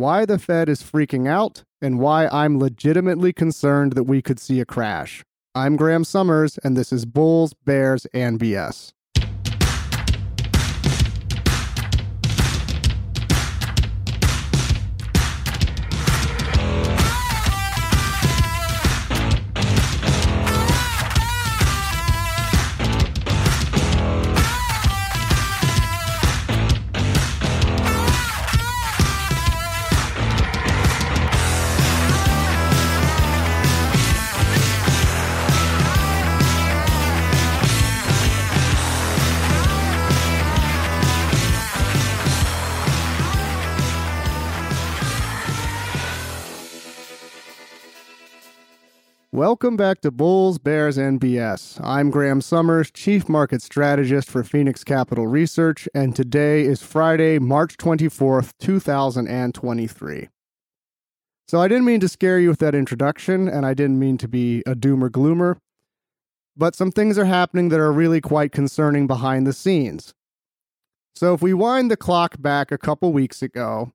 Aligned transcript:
why 0.00 0.24
the 0.24 0.38
Fed 0.38 0.68
is 0.68 0.82
freaking 0.82 1.28
out, 1.28 1.62
and 1.80 1.98
why 1.98 2.26
I'm 2.28 2.58
legitimately 2.58 3.32
concerned 3.32 3.92
that 3.92 4.04
we 4.04 4.22
could 4.22 4.40
see 4.40 4.58
a 4.60 4.64
crash. 4.64 5.22
I'm 5.54 5.76
Graham 5.76 6.04
Summers, 6.04 6.58
and 6.64 6.76
this 6.76 6.92
is 6.92 7.04
Bulls, 7.04 7.54
Bears, 7.64 8.06
and 8.14 8.38
BS. 8.38 8.92
Welcome 49.40 49.78
back 49.78 50.02
to 50.02 50.10
Bulls, 50.10 50.58
Bears, 50.58 50.98
and 50.98 51.18
BS. 51.18 51.80
I'm 51.82 52.10
Graham 52.10 52.42
Summers, 52.42 52.90
Chief 52.90 53.26
Market 53.26 53.62
Strategist 53.62 54.28
for 54.28 54.44
Phoenix 54.44 54.84
Capital 54.84 55.26
Research, 55.26 55.88
and 55.94 56.14
today 56.14 56.60
is 56.60 56.82
Friday, 56.82 57.38
March 57.38 57.78
24th, 57.78 58.52
2023. 58.60 60.28
So 61.48 61.58
I 61.58 61.68
didn't 61.68 61.86
mean 61.86 62.00
to 62.00 62.08
scare 62.08 62.38
you 62.38 62.50
with 62.50 62.58
that 62.58 62.74
introduction, 62.74 63.48
and 63.48 63.64
I 63.64 63.72
didn't 63.72 63.98
mean 63.98 64.18
to 64.18 64.28
be 64.28 64.60
a 64.66 64.74
doomer 64.74 65.10
gloomer, 65.10 65.56
but 66.54 66.76
some 66.76 66.92
things 66.92 67.16
are 67.16 67.24
happening 67.24 67.70
that 67.70 67.80
are 67.80 67.92
really 67.92 68.20
quite 68.20 68.52
concerning 68.52 69.06
behind 69.06 69.46
the 69.46 69.54
scenes. 69.54 70.12
So 71.14 71.32
if 71.32 71.40
we 71.40 71.54
wind 71.54 71.90
the 71.90 71.96
clock 71.96 72.42
back 72.42 72.70
a 72.70 72.76
couple 72.76 73.10
weeks 73.10 73.40
ago, 73.40 73.90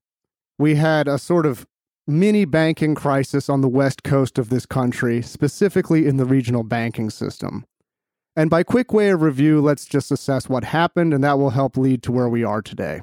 we 0.57 0.73
had 0.73 1.07
a 1.07 1.19
sort 1.19 1.45
of 1.45 1.67
mini 2.07 2.45
banking 2.45 2.93
crisis 2.93 3.49
on 3.49 3.61
the 3.61 3.67
west 3.67 4.03
coast 4.03 4.37
of 4.37 4.49
this 4.49 4.65
country, 4.65 5.21
specifically 5.21 6.05
in 6.05 6.17
the 6.17 6.25
regional 6.25 6.63
banking 6.63 7.09
system. 7.09 7.65
And 8.35 8.49
by 8.49 8.63
quick 8.63 8.93
way 8.93 9.09
of 9.09 9.21
review, 9.21 9.61
let's 9.61 9.85
just 9.85 10.11
assess 10.11 10.47
what 10.49 10.65
happened, 10.65 11.13
and 11.13 11.23
that 11.23 11.39
will 11.39 11.51
help 11.51 11.77
lead 11.77 12.03
to 12.03 12.11
where 12.11 12.29
we 12.29 12.43
are 12.43 12.61
today. 12.61 13.01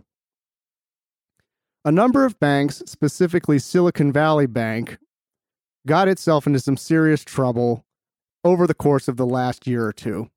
A 1.84 1.90
number 1.90 2.24
of 2.24 2.38
banks, 2.38 2.82
specifically 2.86 3.58
Silicon 3.58 4.12
Valley 4.12 4.46
Bank, 4.46 4.98
got 5.86 6.06
itself 6.06 6.46
into 6.46 6.60
some 6.60 6.76
serious 6.76 7.24
trouble 7.24 7.84
over 8.44 8.66
the 8.66 8.74
course 8.74 9.08
of 9.08 9.16
the 9.16 9.26
last 9.26 9.66
year 9.66 9.84
or 9.84 9.92
two. 9.92 10.28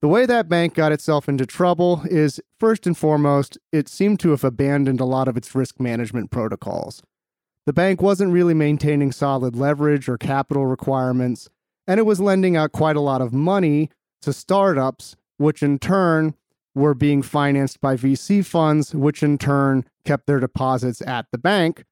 The 0.00 0.08
way 0.08 0.24
that 0.24 0.48
bank 0.48 0.74
got 0.74 0.92
itself 0.92 1.28
into 1.28 1.44
trouble 1.44 2.02
is, 2.08 2.40
first 2.58 2.86
and 2.86 2.96
foremost, 2.96 3.58
it 3.72 3.88
seemed 3.88 4.20
to 4.20 4.30
have 4.30 4.44
abandoned 4.44 5.00
a 5.00 5.04
lot 5.04 5.28
of 5.28 5.36
its 5.36 5.54
risk 5.54 5.80
management 5.80 6.30
protocols. 6.30 7.02
The 7.68 7.74
bank 7.74 8.00
wasn't 8.00 8.32
really 8.32 8.54
maintaining 8.54 9.12
solid 9.12 9.54
leverage 9.54 10.08
or 10.08 10.16
capital 10.16 10.64
requirements, 10.64 11.50
and 11.86 12.00
it 12.00 12.04
was 12.04 12.18
lending 12.18 12.56
out 12.56 12.72
quite 12.72 12.96
a 12.96 13.00
lot 13.02 13.20
of 13.20 13.34
money 13.34 13.90
to 14.22 14.32
startups, 14.32 15.16
which 15.36 15.62
in 15.62 15.78
turn 15.78 16.32
were 16.74 16.94
being 16.94 17.20
financed 17.20 17.82
by 17.82 17.94
VC 17.94 18.42
funds, 18.42 18.94
which 18.94 19.22
in 19.22 19.36
turn 19.36 19.84
kept 20.06 20.26
their 20.26 20.40
deposits 20.40 21.02
at 21.02 21.26
the 21.30 21.36
bank. 21.36 21.84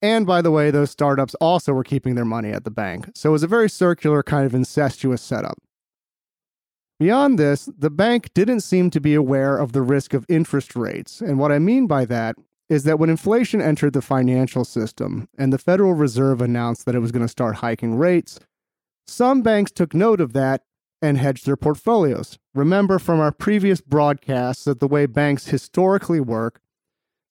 And 0.00 0.28
by 0.28 0.42
the 0.42 0.52
way, 0.52 0.70
those 0.70 0.92
startups 0.92 1.34
also 1.40 1.72
were 1.72 1.82
keeping 1.82 2.14
their 2.14 2.24
money 2.24 2.52
at 2.52 2.62
the 2.62 2.70
bank. 2.70 3.10
So 3.16 3.30
it 3.30 3.32
was 3.32 3.42
a 3.42 3.48
very 3.48 3.68
circular, 3.68 4.22
kind 4.22 4.46
of 4.46 4.54
incestuous 4.54 5.22
setup. 5.22 5.58
Beyond 7.00 7.36
this, 7.36 7.68
the 7.76 7.90
bank 7.90 8.30
didn't 8.32 8.60
seem 8.60 8.90
to 8.90 9.00
be 9.00 9.14
aware 9.16 9.58
of 9.58 9.72
the 9.72 9.82
risk 9.82 10.14
of 10.14 10.24
interest 10.28 10.76
rates. 10.76 11.20
And 11.20 11.40
what 11.40 11.50
I 11.50 11.58
mean 11.58 11.88
by 11.88 12.04
that 12.04 12.36
is 12.68 12.84
that 12.84 12.98
when 12.98 13.10
inflation 13.10 13.60
entered 13.60 13.92
the 13.92 14.02
financial 14.02 14.64
system 14.64 15.28
and 15.38 15.52
the 15.52 15.58
Federal 15.58 15.94
Reserve 15.94 16.40
announced 16.40 16.84
that 16.84 16.94
it 16.94 17.00
was 17.00 17.12
going 17.12 17.24
to 17.24 17.28
start 17.28 17.56
hiking 17.56 17.96
rates, 17.96 18.40
some 19.06 19.42
banks 19.42 19.70
took 19.70 19.94
note 19.94 20.20
of 20.20 20.32
that 20.32 20.62
and 21.00 21.18
hedged 21.18 21.46
their 21.46 21.56
portfolios. 21.56 22.38
Remember 22.54 22.98
from 22.98 23.20
our 23.20 23.30
previous 23.30 23.80
broadcasts 23.80 24.64
that 24.64 24.80
the 24.80 24.88
way 24.88 25.06
banks 25.06 25.46
historically 25.48 26.20
work 26.20 26.60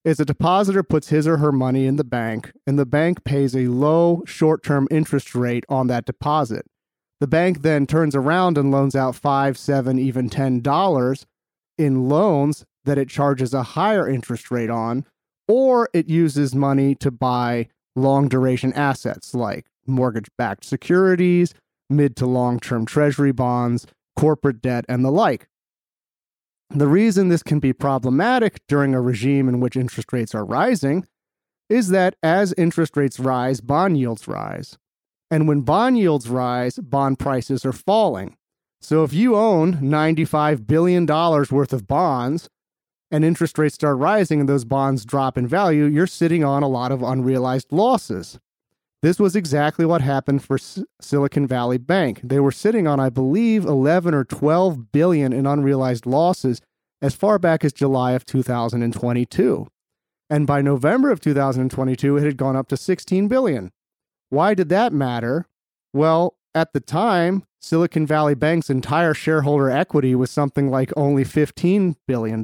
is 0.06 0.20
a 0.20 0.26
depositor 0.26 0.84
puts 0.84 1.10
his 1.10 1.28
or 1.28 1.38
her 1.38 1.52
money 1.52 1.86
in 1.88 1.96
the 1.96 2.04
bank 2.04 2.54
and 2.68 2.78
the 2.78 2.86
bank 2.86 3.24
pays 3.24 3.56
a 3.56 3.68
low 3.68 4.22
short 4.26 4.64
term 4.64 4.88
interest 4.92 5.34
rate 5.36 5.66
on 5.68 5.88
that 5.88 6.06
deposit. 6.06 6.66
The 7.20 7.28
bank 7.28 7.62
then 7.62 7.88
turns 7.88 8.16
around 8.16 8.58
and 8.58 8.72
loans 8.72 8.96
out 8.96 9.16
five, 9.16 9.58
seven, 9.58 9.98
even 9.98 10.30
ten 10.30 10.62
dollars 10.62 11.26
in 11.78 12.08
loans 12.08 12.66
that 12.86 12.98
it 12.98 13.10
charges 13.10 13.54
a 13.54 13.64
higher 13.64 14.08
interest 14.08 14.52
rate 14.52 14.70
on 14.70 15.06
or 15.48 15.90
it 15.94 16.10
uses 16.10 16.56
money 16.56 16.96
to 16.96 17.12
buy 17.12 17.68
long 17.96 18.28
duration 18.28 18.74
assets 18.74 19.34
like 19.34 19.66
mortgage 19.88 20.30
backed 20.38 20.66
securities, 20.66 21.54
mid 21.90 22.16
to 22.18 22.26
long 22.26 22.60
term 22.60 22.86
treasury 22.86 23.32
bonds, 23.32 23.86
corporate 24.18 24.62
debt, 24.62 24.86
and 24.90 25.04
the 25.04 25.12
like. 25.12 25.48
The 26.72 26.88
reason 26.88 27.30
this 27.30 27.44
can 27.44 27.60
be 27.60 27.74
problematic 27.74 28.60
during 28.68 28.96
a 28.96 29.02
regime 29.02 29.48
in 29.48 29.60
which 29.60 29.76
interest 29.76 30.12
rates 30.12 30.34
are 30.34 30.46
rising 30.46 31.06
is 31.70 31.90
that 31.90 32.16
as 32.24 32.54
interest 32.54 32.98
rates 32.98 33.20
rise, 33.20 33.62
bond 33.62 33.98
yields 33.98 34.28
rise. 34.28 34.78
And 35.32 35.48
when 35.48 35.62
bond 35.62 35.98
yields 35.98 36.30
rise, 36.30 36.78
bond 36.78 37.20
prices 37.20 37.66
are 37.66 37.74
falling. 37.74 38.36
So 38.82 39.04
if 39.04 39.14
you 39.14 39.36
own 39.36 39.76
$95 39.76 40.68
billion 40.68 41.06
worth 41.06 41.74
of 41.74 41.88
bonds 41.88 42.50
and 43.12 43.24
interest 43.24 43.58
rates 43.58 43.76
start 43.76 43.98
rising 43.98 44.40
and 44.40 44.50
those 44.50 44.66
bonds 44.66 45.06
drop 45.06 45.38
in 45.38 45.48
value, 45.48 45.86
you're 45.86 46.08
sitting 46.08 46.44
on 46.44 46.64
a 46.64 46.68
lot 46.68 46.92
of 46.92 47.04
unrealized 47.04 47.72
losses. 47.72 48.40
This 49.02 49.20
was 49.20 49.36
exactly 49.36 49.86
what 49.86 50.02
happened 50.02 50.44
for 50.44 50.56
S- 50.56 50.84
Silicon 51.00 51.46
Valley 51.46 51.78
Bank. 51.78 52.22
They 52.24 52.40
were 52.40 52.52
sitting 52.52 52.88
on, 52.88 53.00
I 53.00 53.10
believe, 53.10 53.64
11 53.64 54.14
or 54.14 54.24
12 54.24 54.92
billion 54.92 55.32
in 55.32 55.46
unrealized 55.46 56.06
losses 56.06 56.60
as 57.02 57.14
far 57.14 57.38
back 57.38 57.64
as 57.64 57.72
July 57.72 58.14
of 58.14 58.26
2022. 58.26 59.68
And 60.30 60.48
by 60.48 60.62
November 60.62 61.12
of 61.12 61.20
2022, 61.20 62.18
it 62.18 62.24
had 62.24 62.38
gone 62.38 62.56
up 62.56 62.68
to 62.70 62.78
16 62.78 63.28
billion. 63.28 63.72
Why 64.30 64.56
did 64.56 64.70
that 64.70 64.92
matter? 64.92 65.48
Well, 65.94 66.36
at 66.56 66.74
the 66.74 66.80
time, 66.80 67.44
Silicon 67.60 68.08
Valley 68.08 68.34
Bank's 68.34 68.70
entire 68.70 69.14
shareholder 69.14 69.70
equity 69.70 70.16
was 70.16 70.32
something 70.32 70.72
like 70.72 70.92
only 70.96 71.26
$15 71.26 71.96
billion. 72.08 72.44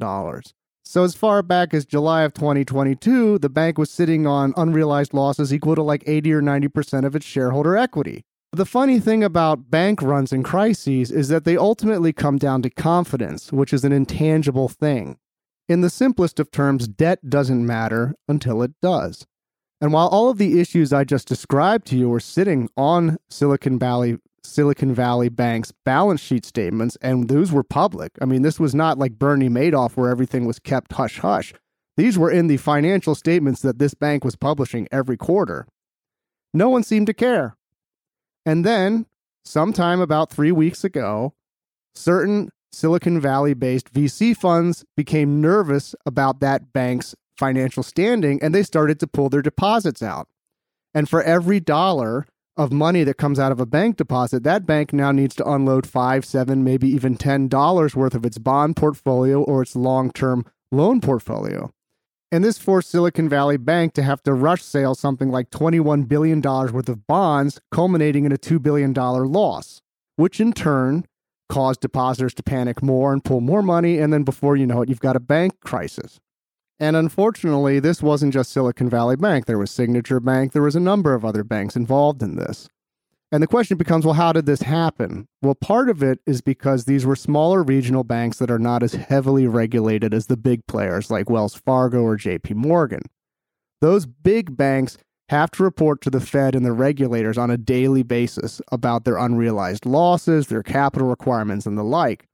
So, 0.84 1.04
as 1.04 1.16
far 1.16 1.42
back 1.42 1.74
as 1.74 1.86
July 1.86 2.24
of 2.24 2.34
2022, 2.34 3.40
the 3.40 3.50
bank 3.50 3.78
was 3.78 3.90
sitting 3.90 4.28
on 4.28 4.54
unrealized 4.58 5.14
losses 5.14 5.54
equal 5.54 5.76
to 5.76 5.82
like 5.82 6.04
80 6.06 6.34
or 6.34 6.42
90% 6.42 7.06
of 7.06 7.16
its 7.16 7.26
shareholder 7.26 7.78
equity. 7.78 8.26
The 8.52 8.66
funny 8.66 9.00
thing 9.00 9.24
about 9.24 9.72
bank 9.72 10.02
runs 10.02 10.34
and 10.34 10.44
crises 10.44 11.10
is 11.10 11.30
that 11.30 11.46
they 11.46 11.56
ultimately 11.56 12.12
come 12.12 12.38
down 12.38 12.62
to 12.64 12.70
confidence, 12.70 13.54
which 13.54 13.72
is 13.72 13.86
an 13.86 13.94
intangible 13.94 14.68
thing. 14.68 15.18
In 15.70 15.80
the 15.80 15.90
simplest 15.90 16.38
of 16.38 16.52
terms, 16.52 16.90
debt 16.90 17.30
doesn't 17.30 17.66
matter 17.66 18.16
until 18.28 18.62
it 18.62 18.74
does. 18.82 19.26
And 19.82 19.92
while 19.92 20.08
all 20.08 20.30
of 20.30 20.38
the 20.38 20.60
issues 20.60 20.94
I 20.94 21.04
just 21.04 21.28
described 21.28 21.88
to 21.88 21.98
you 21.98 22.08
were 22.08 22.20
sitting 22.20 22.70
on 22.78 23.18
Silicon 23.30 23.80
Valley 23.80 24.18
Silicon 24.44 24.94
Valley 24.94 25.30
Bank's 25.30 25.72
balance 25.86 26.20
sheet 26.20 26.46
statements, 26.46 26.98
and 27.02 27.28
those 27.28 27.52
were 27.52 27.64
public. 27.64 28.12
I 28.22 28.26
mean, 28.26 28.42
this 28.42 28.60
was 28.60 28.74
not 28.74 28.98
like 28.98 29.20
Bernie 29.20 29.50
Madoff 29.50 29.96
where 29.96 30.10
everything 30.10 30.46
was 30.46 30.60
kept 30.60 30.94
hush 30.94 31.20
hush. 31.20 31.54
These 31.98 32.18
were 32.18 32.32
in 32.32 32.48
the 32.48 32.58
financial 32.58 33.14
statements 33.14 33.62
that 33.62 33.80
this 33.80 33.94
bank 33.94 34.24
was 34.24 34.36
publishing 34.36 34.88
every 34.92 35.18
quarter. 35.18 35.68
No 36.54 36.70
one 36.70 36.84
seemed 36.84 37.08
to 37.08 37.14
care. 37.14 37.56
And 38.46 38.66
then, 38.66 39.06
sometime 39.46 40.02
about 40.02 40.32
three 40.32 40.52
weeks 40.52 40.84
ago, 40.84 41.34
certain 41.94 42.50
Silicon 42.72 43.20
Valley 43.20 43.54
based 43.54 43.94
VC 43.94 44.36
funds 44.36 44.86
became 44.96 45.42
nervous 45.42 45.94
about 46.06 46.40
that 46.40 46.74
bank's 46.74 47.14
financial 47.42 47.82
standing 47.82 48.38
and 48.44 48.54
they 48.54 48.62
started 48.62 49.00
to 49.00 49.08
pull 49.08 49.28
their 49.28 49.42
deposits 49.42 50.04
out. 50.04 50.28
And 50.94 51.10
for 51.10 51.24
every 51.24 51.60
dollar 51.60 52.28
of 52.56 52.72
money 52.72 53.04
that 53.04 53.18
comes 53.18 53.40
out 53.40 53.52
of 53.52 53.60
a 53.60 53.66
bank 53.66 53.98
deposit, 53.98 54.44
that 54.44 54.68
bank 54.68 54.94
now 54.94 55.12
needs 55.12 55.34
to 55.38 55.50
unload 55.50 55.88
five, 55.88 56.24
seven, 56.24 56.64
maybe 56.64 56.88
even 56.88 57.16
ten 57.16 57.48
dollars 57.48 57.96
worth 57.96 58.14
of 58.14 58.28
its 58.28 58.38
bond 58.38 58.76
portfolio 58.76 59.42
or 59.42 59.64
its 59.64 59.76
long-term 59.76 60.46
loan 60.72 61.02
portfolio. 61.02 61.72
And 62.32 62.44
this 62.44 62.60
forced 62.60 62.92
Silicon 62.92 63.28
Valley 63.28 63.58
Bank 63.58 63.94
to 63.94 64.04
have 64.04 64.22
to 64.24 64.34
rush 64.34 64.62
sale 64.62 64.94
something 64.94 65.32
like 65.32 65.50
$21 65.50 66.08
billion 66.08 66.42
worth 66.42 66.90
of 66.90 67.08
bonds, 67.08 67.60
culminating 67.72 68.26
in 68.26 68.32
a 68.32 68.38
$2 68.38 68.62
billion 68.62 68.94
loss, 68.94 69.82
which 70.16 70.40
in 70.40 70.54
turn 70.54 71.06
caused 71.50 71.82
depositors 71.82 72.36
to 72.36 72.44
panic 72.44 72.84
more 72.84 73.12
and 73.12 73.26
pull 73.26 73.42
more 73.42 73.64
money. 73.64 73.98
And 73.98 74.14
then 74.14 74.24
before 74.24 74.56
you 74.56 74.68
know 74.68 74.84
it, 74.84 74.90
you've 74.90 75.02
got 75.02 75.18
a 75.18 75.20
bank 75.20 75.60
crisis. 75.60 76.20
And 76.82 76.96
unfortunately, 76.96 77.80
this 77.80 78.02
wasn't 78.02 78.34
just 78.34 78.52
Silicon 78.52 78.90
Valley 78.90 79.16
Bank. 79.16 79.46
There 79.46 79.60
was 79.60 79.70
Signature 79.70 80.20
Bank. 80.20 80.52
There 80.52 80.64
was 80.64 80.76
a 80.76 80.80
number 80.80 81.14
of 81.14 81.24
other 81.24 81.44
banks 81.44 81.76
involved 81.76 82.24
in 82.24 82.38
this. 82.38 82.68
And 83.32 83.44
the 83.44 83.48
question 83.48 83.78
becomes 83.78 84.04
well, 84.04 84.16
how 84.16 84.34
did 84.34 84.48
this 84.48 84.64
happen? 84.64 85.28
Well, 85.44 85.54
part 85.54 85.90
of 85.90 86.02
it 86.02 86.22
is 86.26 86.42
because 86.42 86.86
these 86.86 87.06
were 87.06 87.16
smaller 87.16 87.62
regional 87.62 88.04
banks 88.04 88.40
that 88.40 88.50
are 88.50 88.58
not 88.58 88.82
as 88.82 88.96
heavily 88.96 89.46
regulated 89.46 90.12
as 90.12 90.26
the 90.26 90.36
big 90.36 90.66
players 90.66 91.12
like 91.12 91.30
Wells 91.30 91.54
Fargo 91.54 92.02
or 92.02 92.18
JP 92.18 92.56
Morgan. 92.56 93.04
Those 93.80 94.08
big 94.08 94.58
banks 94.58 94.98
have 95.30 95.52
to 95.52 95.64
report 95.64 96.02
to 96.02 96.10
the 96.10 96.20
Fed 96.20 96.56
and 96.56 96.66
the 96.66 96.74
regulators 96.74 97.38
on 97.38 97.52
a 97.52 97.58
daily 97.60 98.02
basis 98.02 98.60
about 98.72 99.06
their 99.06 99.18
unrealized 99.18 99.86
losses, 99.86 100.48
their 100.48 100.64
capital 100.64 101.08
requirements, 101.08 101.68
and 101.68 101.78
the 101.78 101.84
like. 101.84 102.28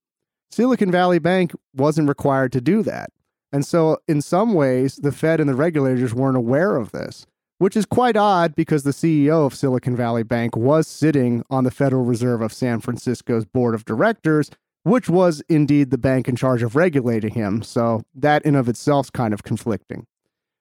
Silicon 0.51 0.89
Valley 0.89 1.19
Bank 1.19 1.51
wasn't 1.75 2.07
required 2.07 2.53
to 2.53 2.61
do 2.61 2.81
that. 2.83 3.09
And 3.51 3.65
so, 3.65 3.97
in 4.07 4.21
some 4.21 4.53
ways, 4.53 4.97
the 4.97 5.11
Fed 5.11 5.39
and 5.39 5.49
the 5.49 5.55
regulators 5.55 6.13
weren't 6.13 6.37
aware 6.37 6.75
of 6.75 6.91
this 6.91 7.25
which 7.59 7.75
is 7.75 7.85
quite 7.85 8.15
odd 8.15 8.55
because 8.55 8.83
the 8.83 8.91
CEO 8.91 9.45
of 9.45 9.55
Silicon 9.55 9.95
Valley 9.95 10.23
Bank 10.23 10.55
was 10.55 10.87
sitting 10.87 11.43
on 11.49 11.63
the 11.63 11.71
Federal 11.71 12.03
Reserve 12.03 12.41
of 12.41 12.53
San 12.53 12.79
Francisco's 12.79 13.45
board 13.45 13.73
of 13.73 13.85
directors, 13.85 14.51
which 14.83 15.09
was 15.09 15.41
indeed 15.49 15.89
the 15.89 15.97
bank 15.97 16.27
in 16.27 16.35
charge 16.35 16.61
of 16.61 16.75
regulating 16.75 17.33
him. 17.33 17.63
So 17.63 18.03
that 18.13 18.43
in 18.43 18.55
of 18.55 18.69
itself 18.69 19.07
is 19.07 19.09
kind 19.09 19.33
of 19.33 19.43
conflicting. 19.43 20.05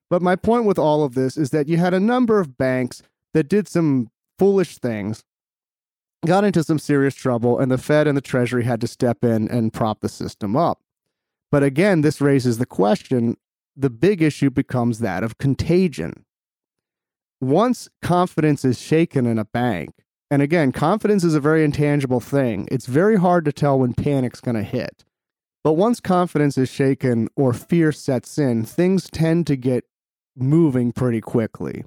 But 0.09 0.23
my 0.23 0.37
point 0.37 0.65
with 0.65 0.79
all 0.79 1.05
of 1.05 1.15
this 1.15 1.37
is 1.37 1.51
that 1.51 1.69
you 1.69 1.77
had 1.77 1.93
a 1.93 2.01
number 2.01 2.41
of 2.41 2.57
banks 2.57 3.03
that 3.35 3.49
did 3.49 3.69
some 3.69 4.11
foolish 4.39 4.79
things, 4.79 5.25
got 6.25 6.45
into 6.45 6.63
some 6.63 6.79
serious 6.79 7.15
trouble, 7.15 7.59
and 7.59 7.71
the 7.71 7.79
Fed 7.79 8.07
and 8.07 8.17
the 8.17 8.23
Treasury 8.23 8.65
had 8.65 8.81
to 8.81 8.87
step 8.87 9.23
in 9.23 9.49
and 9.49 9.73
prop 9.73 10.01
the 10.01 10.09
system 10.09 10.57
up. 10.57 10.81
But 11.51 11.63
again, 11.63 12.01
this 12.01 12.21
raises 12.21 12.59
the 12.59 12.67
question 12.67 13.37
the 13.77 13.91
big 13.91 14.23
issue 14.23 14.51
becomes 14.51 15.01
that 15.01 15.23
of 15.23 15.39
contagion 15.39 16.25
once 17.41 17.89
confidence 18.01 18.65
is 18.65 18.81
shaken 18.81 19.27
in 19.27 19.39
a 19.39 19.45
bank, 19.45 19.91
and 20.31 20.41
again, 20.41 20.73
confidence 20.73 21.23
is 21.23 21.35
a 21.35 21.41
very 21.41 21.65
intangible 21.65 22.21
thing, 22.21 22.67
it's 22.71 22.87
very 22.87 23.17
hard 23.17 23.45
to 23.45 23.53
tell 23.53 23.79
when 23.79 23.95
panic's 23.95 24.41
going 24.41 24.57
to 24.57 24.63
hit. 24.63 25.05
But 25.63 25.75
once 25.75 26.01
confidence 26.01 26.57
is 26.57 26.69
shaken 26.69 27.29
or 27.37 27.53
fear 27.53 27.93
sets 27.93 28.39
in, 28.39 28.65
things 28.65 29.11
tend 29.11 29.47
to 29.49 29.57
get 29.57 29.85
moving 30.37 30.93
pretty 30.93 31.21
quickly. 31.21 31.85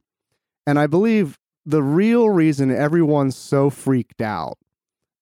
And 0.67 0.77
I 0.77 0.85
believe 0.85 1.39
the 1.65 1.81
real 1.81 2.29
reason 2.29 2.75
everyone's 2.75 3.38
so 3.38 3.69
freaked 3.69 4.21
out 4.21 4.57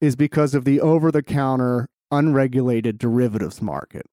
is 0.01 0.15
because 0.15 0.53
of 0.53 0.65
the 0.65 0.81
over 0.81 1.11
the 1.11 1.23
counter, 1.23 1.87
unregulated 2.11 2.97
derivatives 2.97 3.61
market. 3.61 4.07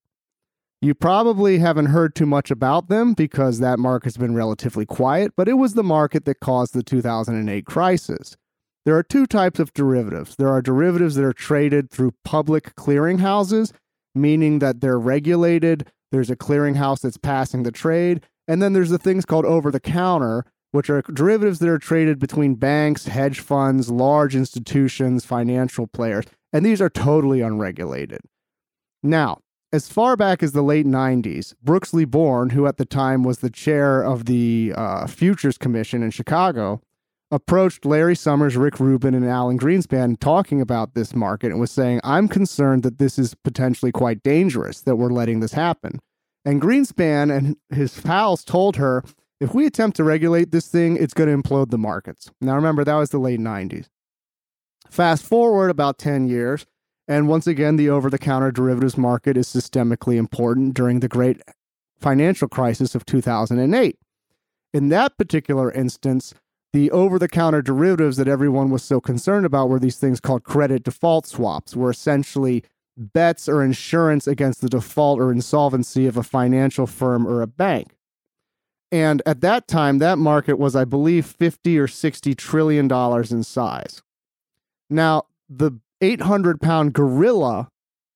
You 0.85 0.95
probably 0.95 1.61
haven't 1.61 1.87
heard 1.87 2.15
too 2.15 2.27
much 2.27 2.51
about 2.51 2.91
them 2.91 3.15
because 3.15 3.59
that 3.59 3.79
market's 3.79 4.19
been 4.19 4.35
relatively 4.35 4.85
quiet, 4.85 5.33
but 5.35 5.49
it 5.49 5.55
was 5.55 5.73
the 5.73 5.83
market 5.83 6.27
that 6.27 6.41
caused 6.41 6.75
the 6.75 6.83
2008 6.83 7.65
crisis. 7.65 8.37
There 8.85 8.95
are 8.95 9.03
two 9.03 9.27
types 9.27 9.59
of 9.59 9.73
derivatives. 9.73 10.37
There 10.37 10.51
are 10.51 10.61
derivatives 10.61 11.15
that 11.15 11.25
are 11.25 11.33
traded 11.33 11.91
through 11.91 12.13
public 12.23 12.75
clearinghouses, 12.77 13.73
meaning 14.15 14.59
that 14.59 14.83
they're 14.83 14.99
regulated, 14.99 15.91
there's 16.13 16.29
a 16.29 16.37
clearinghouse 16.37 17.01
that's 17.01 17.17
passing 17.17 17.63
the 17.63 17.73
trade, 17.73 18.21
and 18.47 18.61
then 18.61 18.75
there's 18.75 18.91
the 18.91 18.99
things 18.99 19.25
called 19.25 19.47
over 19.47 19.71
the 19.71 19.81
counter, 19.81 20.45
which 20.73 20.91
are 20.91 21.01
derivatives 21.01 21.61
that 21.61 21.69
are 21.71 21.79
traded 21.79 22.19
between 22.19 22.57
banks, 22.57 23.07
hedge 23.07 23.41
funds, 23.41 23.91
large 23.91 24.37
institutions, 24.37 25.25
financial 25.25 25.87
players, 25.87 26.27
and 26.53 26.63
these 26.67 26.83
are 26.83 26.91
totally 26.91 27.41
unregulated. 27.41 28.21
Now, 29.03 29.39
as 29.75 29.89
far 29.89 30.17
back 30.17 30.41
as 30.41 30.53
the 30.53 30.63
late 30.63 30.87
90s, 30.87 31.53
Brooksley 31.65 32.09
Born, 32.09 32.51
who 32.51 32.69
at 32.69 32.77
the 32.77 32.85
time 32.85 33.25
was 33.25 33.39
the 33.39 33.51
chair 33.51 34.03
of 34.03 34.27
the 34.27 34.73
uh, 34.77 35.09
Futures 35.09 35.59
Commission 35.59 36.01
in 36.01 36.13
Chicago, 36.13 36.81
approached 37.33 37.85
Larry 37.85 38.15
Summers, 38.15 38.57
Rick 38.57 38.79
Rubin, 38.79 39.15
and 39.15 39.27
Alan 39.27 39.59
Greenspan 39.59 40.21
talking 40.21 40.61
about 40.61 40.95
this 40.95 41.13
market 41.13 41.51
and 41.51 41.59
was 41.59 41.73
saying, 41.73 42.01
I'm 42.05 42.29
concerned 42.29 42.85
that 42.85 42.99
this 42.99 43.19
is 43.19 43.35
potentially 43.35 43.91
quite 43.91 44.23
dangerous 44.23 44.81
that 44.83 44.95
we're 44.95 45.09
letting 45.09 45.41
this 45.41 45.55
happen. 45.55 45.99
And 46.45 46.63
Greenspan 46.63 47.37
and 47.37 47.57
his 47.69 48.01
pals 48.01 48.45
told 48.45 48.77
her, 48.77 49.03
if 49.41 49.55
we 49.55 49.67
attempt 49.67 49.97
to 49.97 50.05
regulate 50.05 50.53
this 50.53 50.69
thing, 50.69 50.97
it's 50.97 51.15
going 51.15 51.29
to 51.29 51.37
implode 51.37 51.71
the 51.71 51.79
markets. 51.79 52.31
Now, 52.41 52.55
remember, 52.55 52.85
that 52.85 52.95
was 52.95 53.11
the 53.11 53.19
late 53.19 53.41
90s. 53.41 53.89
Fast 54.89 55.25
forward 55.25 55.69
about 55.69 55.99
10 55.99 56.29
years, 56.29 56.65
and 57.07 57.29
once 57.29 57.47
again, 57.47 57.77
the 57.77 57.91
over 57.91 58.09
the 58.09 58.19
counter 58.19 58.51
derivatives 58.51 58.97
market 58.97 59.37
is 59.37 59.49
systemically 59.49 60.17
important 60.17 60.75
during 60.75 61.01
the 61.01 61.09
great 61.09 61.41
financial 62.01 62.49
crisis 62.49 62.95
of 62.95 63.05
2008. 63.05 63.99
In 64.73 64.89
that 64.89 65.17
particular 65.17 65.71
instance, 65.71 66.35
the 66.73 66.91
over 66.91 67.19
the 67.19 67.29
counter 67.29 67.63
derivatives 67.63 68.17
that 68.17 68.27
everyone 68.27 68.71
was 68.71 68.83
so 68.83 69.01
concerned 69.01 69.47
about 69.47 69.69
were 69.69 69.79
these 69.79 69.99
things 69.99 70.19
called 70.19 70.43
credit 70.45 70.83
default 70.83 71.27
swaps, 71.27 71.77
were 71.77 71.91
essentially 71.91 72.65
bets 72.97 73.49
or 73.49 73.63
insurance 73.63 74.27
against 74.27 74.61
the 74.61 74.69
default 74.69 75.21
or 75.21 75.31
insolvency 75.31 76.07
of 76.07 76.17
a 76.17 76.23
financial 76.23 76.87
firm 76.87 77.27
or 77.27 77.43
a 77.43 77.47
bank. 77.47 77.97
And 78.91 79.23
at 79.27 79.41
that 79.41 79.69
time, 79.69 79.99
that 79.99 80.19
market 80.19 80.59
was, 80.59 80.77
I 80.77 80.85
believe, 80.85 81.27
50 81.27 81.79
or 81.79 81.89
60 81.89 82.35
trillion 82.35 82.89
dollars 82.89 83.33
in 83.33 83.43
size. 83.43 84.03
Now, 84.89 85.25
the 85.49 85.73
800 86.05 86.61
pound 86.61 86.93
gorilla 86.93 87.69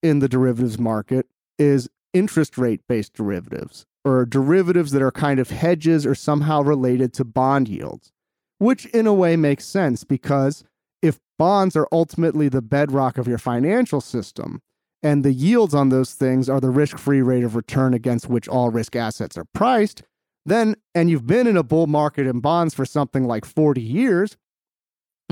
in 0.03 0.19
the 0.19 0.29
derivatives 0.29 0.79
market 0.79 1.27
is 1.59 1.89
interest 2.13 2.59
rate 2.59 2.83
based 2.87 3.15
derivatives 3.15 3.87
or 4.05 4.27
derivatives 4.27 4.91
that 4.93 5.01
are 5.01 5.11
kind 5.11 5.41
of 5.41 5.49
hedges 5.49 6.05
or 6.05 6.15
somehow 6.15 6.61
related 6.61 7.15
to 7.15 7.25
bond 7.25 7.67
yields, 7.67 8.13
which 8.59 8.85
in 8.87 9.07
a 9.07 9.15
way 9.15 9.37
makes 9.37 9.65
sense 9.65 10.05
because 10.05 10.65
if 11.01 11.19
bonds 11.39 11.75
are 11.77 11.89
ultimately 11.91 12.51
the 12.51 12.61
bedrock 12.61 13.17
of 13.17 13.27
your 13.27 13.39
financial 13.39 14.03
system 14.03 14.61
and 15.03 15.25
the 15.25 15.33
yields 15.33 15.75
on 15.75 15.89
those 15.89 16.13
things 16.13 16.47
are 16.47 16.61
the 16.61 16.71
risk 16.71 16.99
free 16.99 17.23
rate 17.23 17.45
of 17.45 17.57
return 17.57 17.95
against 17.95 18.29
which 18.29 18.49
all 18.49 18.71
risk 18.71 18.97
assets 18.97 19.39
are 19.39 19.47
priced, 19.55 20.03
then, 20.45 20.77
and 20.95 21.09
you've 21.09 21.27
been 21.27 21.47
in 21.47 21.57
a 21.57 21.63
bull 21.63 21.87
market 21.87 22.27
in 22.27 22.41
bonds 22.41 22.75
for 22.75 22.85
something 22.85 23.25
like 23.25 23.47
40 23.47 23.81
years, 23.81 24.37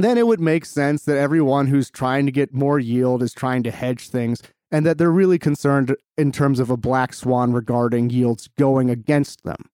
then 0.04 0.18
it 0.18 0.26
would 0.26 0.40
make 0.40 0.64
sense 0.64 1.04
that 1.04 1.16
everyone 1.16 1.68
who's 1.68 1.90
trying 1.90 2.26
to 2.26 2.32
get 2.32 2.52
more 2.52 2.78
yield 2.78 3.22
is 3.22 3.32
trying 3.32 3.62
to 3.62 3.70
hedge 3.70 4.08
things 4.08 4.42
and 4.70 4.84
that 4.84 4.98
they're 4.98 5.10
really 5.10 5.38
concerned 5.38 5.94
in 6.18 6.32
terms 6.32 6.60
of 6.60 6.70
a 6.70 6.76
black 6.76 7.14
swan 7.14 7.52
regarding 7.52 8.10
yields 8.10 8.48
going 8.58 8.90
against 8.90 9.44
them. 9.44 9.70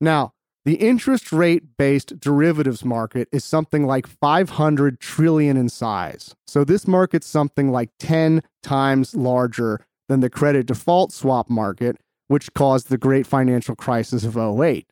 Now, 0.00 0.32
the 0.64 0.74
interest 0.74 1.32
rate 1.32 1.76
based 1.76 2.20
derivatives 2.20 2.84
market 2.84 3.28
is 3.32 3.44
something 3.44 3.84
like 3.84 4.06
500 4.06 5.00
trillion 5.00 5.56
in 5.56 5.68
size. 5.68 6.36
So 6.46 6.62
this 6.62 6.86
market's 6.86 7.26
something 7.26 7.72
like 7.72 7.90
10 7.98 8.42
times 8.62 9.14
larger 9.14 9.84
than 10.08 10.20
the 10.20 10.30
credit 10.30 10.66
default 10.66 11.12
swap 11.12 11.50
market, 11.50 11.96
which 12.28 12.54
caused 12.54 12.88
the 12.88 12.98
great 12.98 13.26
financial 13.26 13.74
crisis 13.74 14.24
of 14.24 14.36
08. 14.36 14.86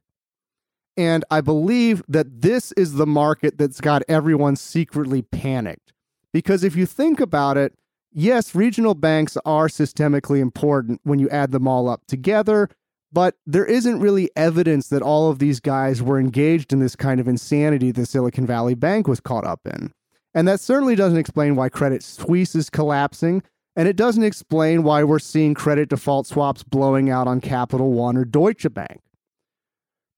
And 0.97 1.25
I 1.30 1.40
believe 1.40 2.02
that 2.09 2.42
this 2.42 2.73
is 2.73 2.94
the 2.94 3.06
market 3.06 3.59
that's 3.59 3.80
got 3.80 4.02
everyone 4.09 4.56
secretly 4.56 5.23
panicked. 5.23 5.92
Because 6.32 6.64
if 6.64 6.76
you 6.76 6.87
think 6.87 7.20
about 7.20 7.56
it, 7.56 7.75
yes, 8.12 8.54
regional 8.54 8.94
banks 8.94 9.37
are 9.44 9.68
systemically 9.68 10.40
important 10.40 11.00
when 11.04 11.18
you 11.18 11.28
add 11.30 11.52
them 11.52 11.66
all 11.66 11.88
up 11.88 12.06
together, 12.06 12.68
but 13.12 13.37
there 13.47 13.64
isn't 13.64 14.00
really 14.00 14.30
evidence 14.37 14.88
that 14.88 15.02
all 15.02 15.30
of 15.30 15.38
these 15.38 15.61
guys 15.61 16.02
were 16.02 16.20
engaged 16.20 16.73
in 16.73 16.80
this 16.80 16.94
kind 16.94 17.20
of 17.20 17.26
insanity 17.28 17.90
that 17.92 18.06
Silicon 18.06 18.47
Valley 18.47 18.75
Bank 18.75 19.09
was 19.09 19.20
caught 19.20 19.44
up 19.44 19.61
in. 19.66 19.92
And 20.35 20.47
that 20.47 20.61
certainly 20.61 20.94
doesn't 20.94 21.18
explain 21.18 21.56
why 21.56 21.68
Credit 21.68 22.02
Suisse 22.04 22.54
is 22.54 22.70
collapsing, 22.70 23.42
and 23.75 23.88
it 23.88 23.97
doesn't 23.97 24.23
explain 24.23 24.85
why 24.85 25.02
we're 25.02 25.18
seeing 25.18 25.54
credit 25.54 25.88
default 25.88 26.26
swaps 26.26 26.62
blowing 26.62 27.11
out 27.11 27.26
on 27.26 27.40
Capital 27.40 27.92
One 27.92 28.16
or 28.16 28.25
Deutsche 28.25 28.73
Bank. 28.73 29.00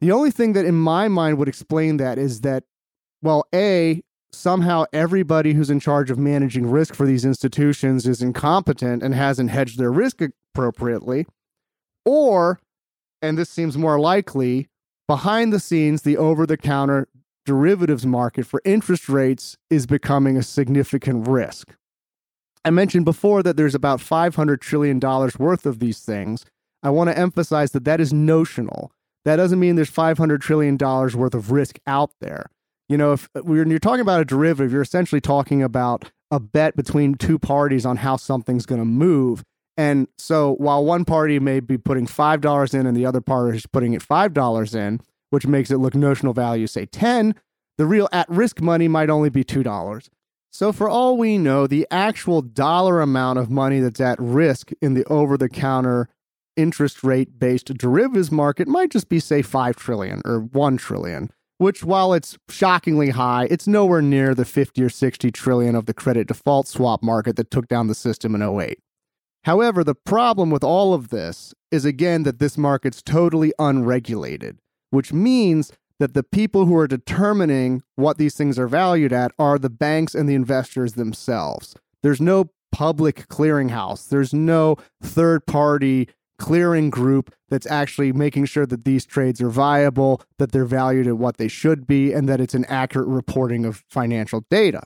The 0.02 0.10
only 0.10 0.32
thing 0.32 0.54
that 0.54 0.64
in 0.64 0.74
my 0.74 1.06
mind 1.06 1.38
would 1.38 1.46
explain 1.46 1.98
that 1.98 2.18
is 2.18 2.40
that, 2.40 2.64
well, 3.22 3.44
A, 3.54 4.02
somehow 4.32 4.84
everybody 4.92 5.52
who's 5.52 5.70
in 5.70 5.78
charge 5.78 6.10
of 6.10 6.18
managing 6.18 6.68
risk 6.68 6.96
for 6.96 7.06
these 7.06 7.24
institutions 7.24 8.04
is 8.04 8.20
incompetent 8.20 9.04
and 9.04 9.14
hasn't 9.14 9.50
hedged 9.50 9.78
their 9.78 9.92
risk 9.92 10.20
appropriately. 10.52 11.24
Or, 12.04 12.58
and 13.22 13.38
this 13.38 13.48
seems 13.48 13.78
more 13.78 14.00
likely, 14.00 14.68
behind 15.06 15.52
the 15.52 15.60
scenes, 15.60 16.02
the 16.02 16.16
over 16.16 16.46
the 16.46 16.56
counter 16.56 17.06
derivatives 17.46 18.04
market 18.04 18.44
for 18.44 18.60
interest 18.64 19.08
rates 19.08 19.56
is 19.70 19.86
becoming 19.86 20.36
a 20.36 20.42
significant 20.42 21.28
risk. 21.28 21.76
I 22.64 22.70
mentioned 22.70 23.04
before 23.04 23.44
that 23.44 23.56
there's 23.56 23.76
about 23.76 24.00
$500 24.00 24.60
trillion 24.60 24.98
worth 24.98 25.64
of 25.64 25.78
these 25.78 26.00
things. 26.00 26.44
I 26.82 26.90
want 26.90 27.08
to 27.08 27.16
emphasize 27.16 27.70
that 27.70 27.84
that 27.84 28.00
is 28.00 28.12
notional. 28.12 28.90
That 29.24 29.36
doesn't 29.36 29.60
mean 29.60 29.76
there's 29.76 29.90
500 29.90 30.40
trillion 30.40 30.76
dollars 30.76 31.14
worth 31.14 31.34
of 31.34 31.52
risk 31.52 31.78
out 31.86 32.10
there. 32.20 32.46
You 32.88 32.98
know, 32.98 33.12
if 33.12 33.28
uh, 33.34 33.40
when 33.40 33.70
you're 33.70 33.78
talking 33.78 34.00
about 34.00 34.20
a 34.20 34.24
derivative, 34.24 34.72
you're 34.72 34.82
essentially 34.82 35.20
talking 35.20 35.62
about 35.62 36.10
a 36.30 36.40
bet 36.40 36.76
between 36.76 37.14
two 37.14 37.38
parties 37.38 37.86
on 37.86 37.98
how 37.98 38.16
something's 38.16 38.66
going 38.66 38.80
to 38.80 38.84
move. 38.86 39.44
And 39.76 40.08
so 40.18 40.54
while 40.54 40.84
one 40.84 41.04
party 41.04 41.38
may 41.38 41.60
be 41.60 41.78
putting 41.78 42.06
$5 42.06 42.74
in 42.74 42.86
and 42.86 42.96
the 42.96 43.06
other 43.06 43.20
party 43.20 43.56
is 43.56 43.66
putting 43.66 43.94
it 43.94 44.02
$5 44.02 44.74
in, 44.74 45.00
which 45.30 45.46
makes 45.46 45.70
it 45.70 45.78
look 45.78 45.94
notional 45.94 46.34
value, 46.34 46.66
say 46.66 46.86
10, 46.86 47.34
the 47.78 47.86
real 47.86 48.08
at 48.12 48.28
risk 48.28 48.60
money 48.60 48.88
might 48.88 49.08
only 49.08 49.30
be 49.30 49.44
$2. 49.44 50.08
So, 50.50 50.70
for 50.70 50.86
all 50.86 51.16
we 51.16 51.38
know, 51.38 51.66
the 51.66 51.86
actual 51.90 52.42
dollar 52.42 53.00
amount 53.00 53.38
of 53.38 53.50
money 53.50 53.80
that's 53.80 54.00
at 54.00 54.18
risk 54.20 54.70
in 54.82 54.92
the 54.92 55.04
over 55.04 55.38
the 55.38 55.48
counter 55.48 56.10
interest 56.56 57.02
rate 57.04 57.38
based 57.38 57.66
derivatives 57.66 58.30
market 58.30 58.68
might 58.68 58.90
just 58.90 59.08
be, 59.08 59.20
say, 59.20 59.42
5 59.42 59.76
trillion 59.76 60.20
or 60.24 60.40
1 60.40 60.76
trillion, 60.76 61.30
which, 61.58 61.84
while 61.84 62.12
it's 62.12 62.36
shockingly 62.48 63.10
high, 63.10 63.46
it's 63.50 63.66
nowhere 63.66 64.02
near 64.02 64.34
the 64.34 64.44
50 64.44 64.82
or 64.82 64.88
60 64.88 65.30
trillion 65.30 65.74
of 65.74 65.86
the 65.86 65.94
credit 65.94 66.28
default 66.28 66.68
swap 66.68 67.02
market 67.02 67.36
that 67.36 67.50
took 67.50 67.68
down 67.68 67.86
the 67.86 67.94
system 67.94 68.34
in 68.34 68.42
08. 68.42 68.78
However, 69.44 69.82
the 69.82 69.94
problem 69.94 70.50
with 70.50 70.62
all 70.62 70.94
of 70.94 71.08
this 71.08 71.52
is 71.70 71.84
again 71.84 72.22
that 72.22 72.38
this 72.38 72.56
market's 72.56 73.02
totally 73.02 73.52
unregulated, 73.58 74.58
which 74.90 75.12
means 75.12 75.72
that 75.98 76.14
the 76.14 76.22
people 76.22 76.66
who 76.66 76.76
are 76.76 76.88
determining 76.88 77.82
what 77.96 78.18
these 78.18 78.34
things 78.34 78.58
are 78.58 78.68
valued 78.68 79.12
at 79.12 79.32
are 79.38 79.58
the 79.58 79.70
banks 79.70 80.14
and 80.14 80.28
the 80.28 80.34
investors 80.34 80.94
themselves. 80.94 81.76
There's 82.02 82.20
no 82.20 82.50
public 82.72 83.28
clearinghouse, 83.28 84.08
there's 84.08 84.32
no 84.32 84.76
third 85.02 85.46
party 85.46 86.08
clearing 86.42 86.90
group 86.90 87.32
that's 87.48 87.70
actually 87.70 88.12
making 88.12 88.44
sure 88.44 88.66
that 88.66 88.84
these 88.84 89.06
trades 89.06 89.40
are 89.40 89.48
viable, 89.48 90.20
that 90.38 90.50
they're 90.50 90.64
valued 90.64 91.06
at 91.06 91.16
what 91.16 91.36
they 91.36 91.46
should 91.46 91.86
be, 91.86 92.12
and 92.12 92.28
that 92.28 92.40
it's 92.40 92.52
an 92.52 92.64
accurate 92.64 93.06
reporting 93.06 93.64
of 93.64 93.84
financial 93.88 94.44
data. 94.50 94.82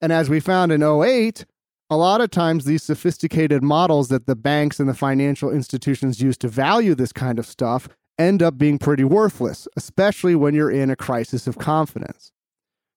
And 0.00 0.12
as 0.12 0.30
we 0.30 0.38
found 0.38 0.70
in 0.70 0.84
08, 0.84 1.44
a 1.90 1.96
lot 1.96 2.20
of 2.20 2.30
times 2.30 2.64
these 2.64 2.84
sophisticated 2.84 3.60
models 3.60 4.06
that 4.08 4.26
the 4.26 4.36
banks 4.36 4.78
and 4.78 4.88
the 4.88 4.94
financial 4.94 5.50
institutions 5.50 6.22
use 6.22 6.38
to 6.38 6.48
value 6.48 6.94
this 6.94 7.12
kind 7.12 7.40
of 7.40 7.46
stuff 7.46 7.88
end 8.16 8.40
up 8.40 8.56
being 8.56 8.78
pretty 8.78 9.04
worthless, 9.04 9.66
especially 9.76 10.36
when 10.36 10.54
you're 10.54 10.70
in 10.70 10.90
a 10.90 10.96
crisis 10.96 11.48
of 11.48 11.58
confidence. 11.58 12.30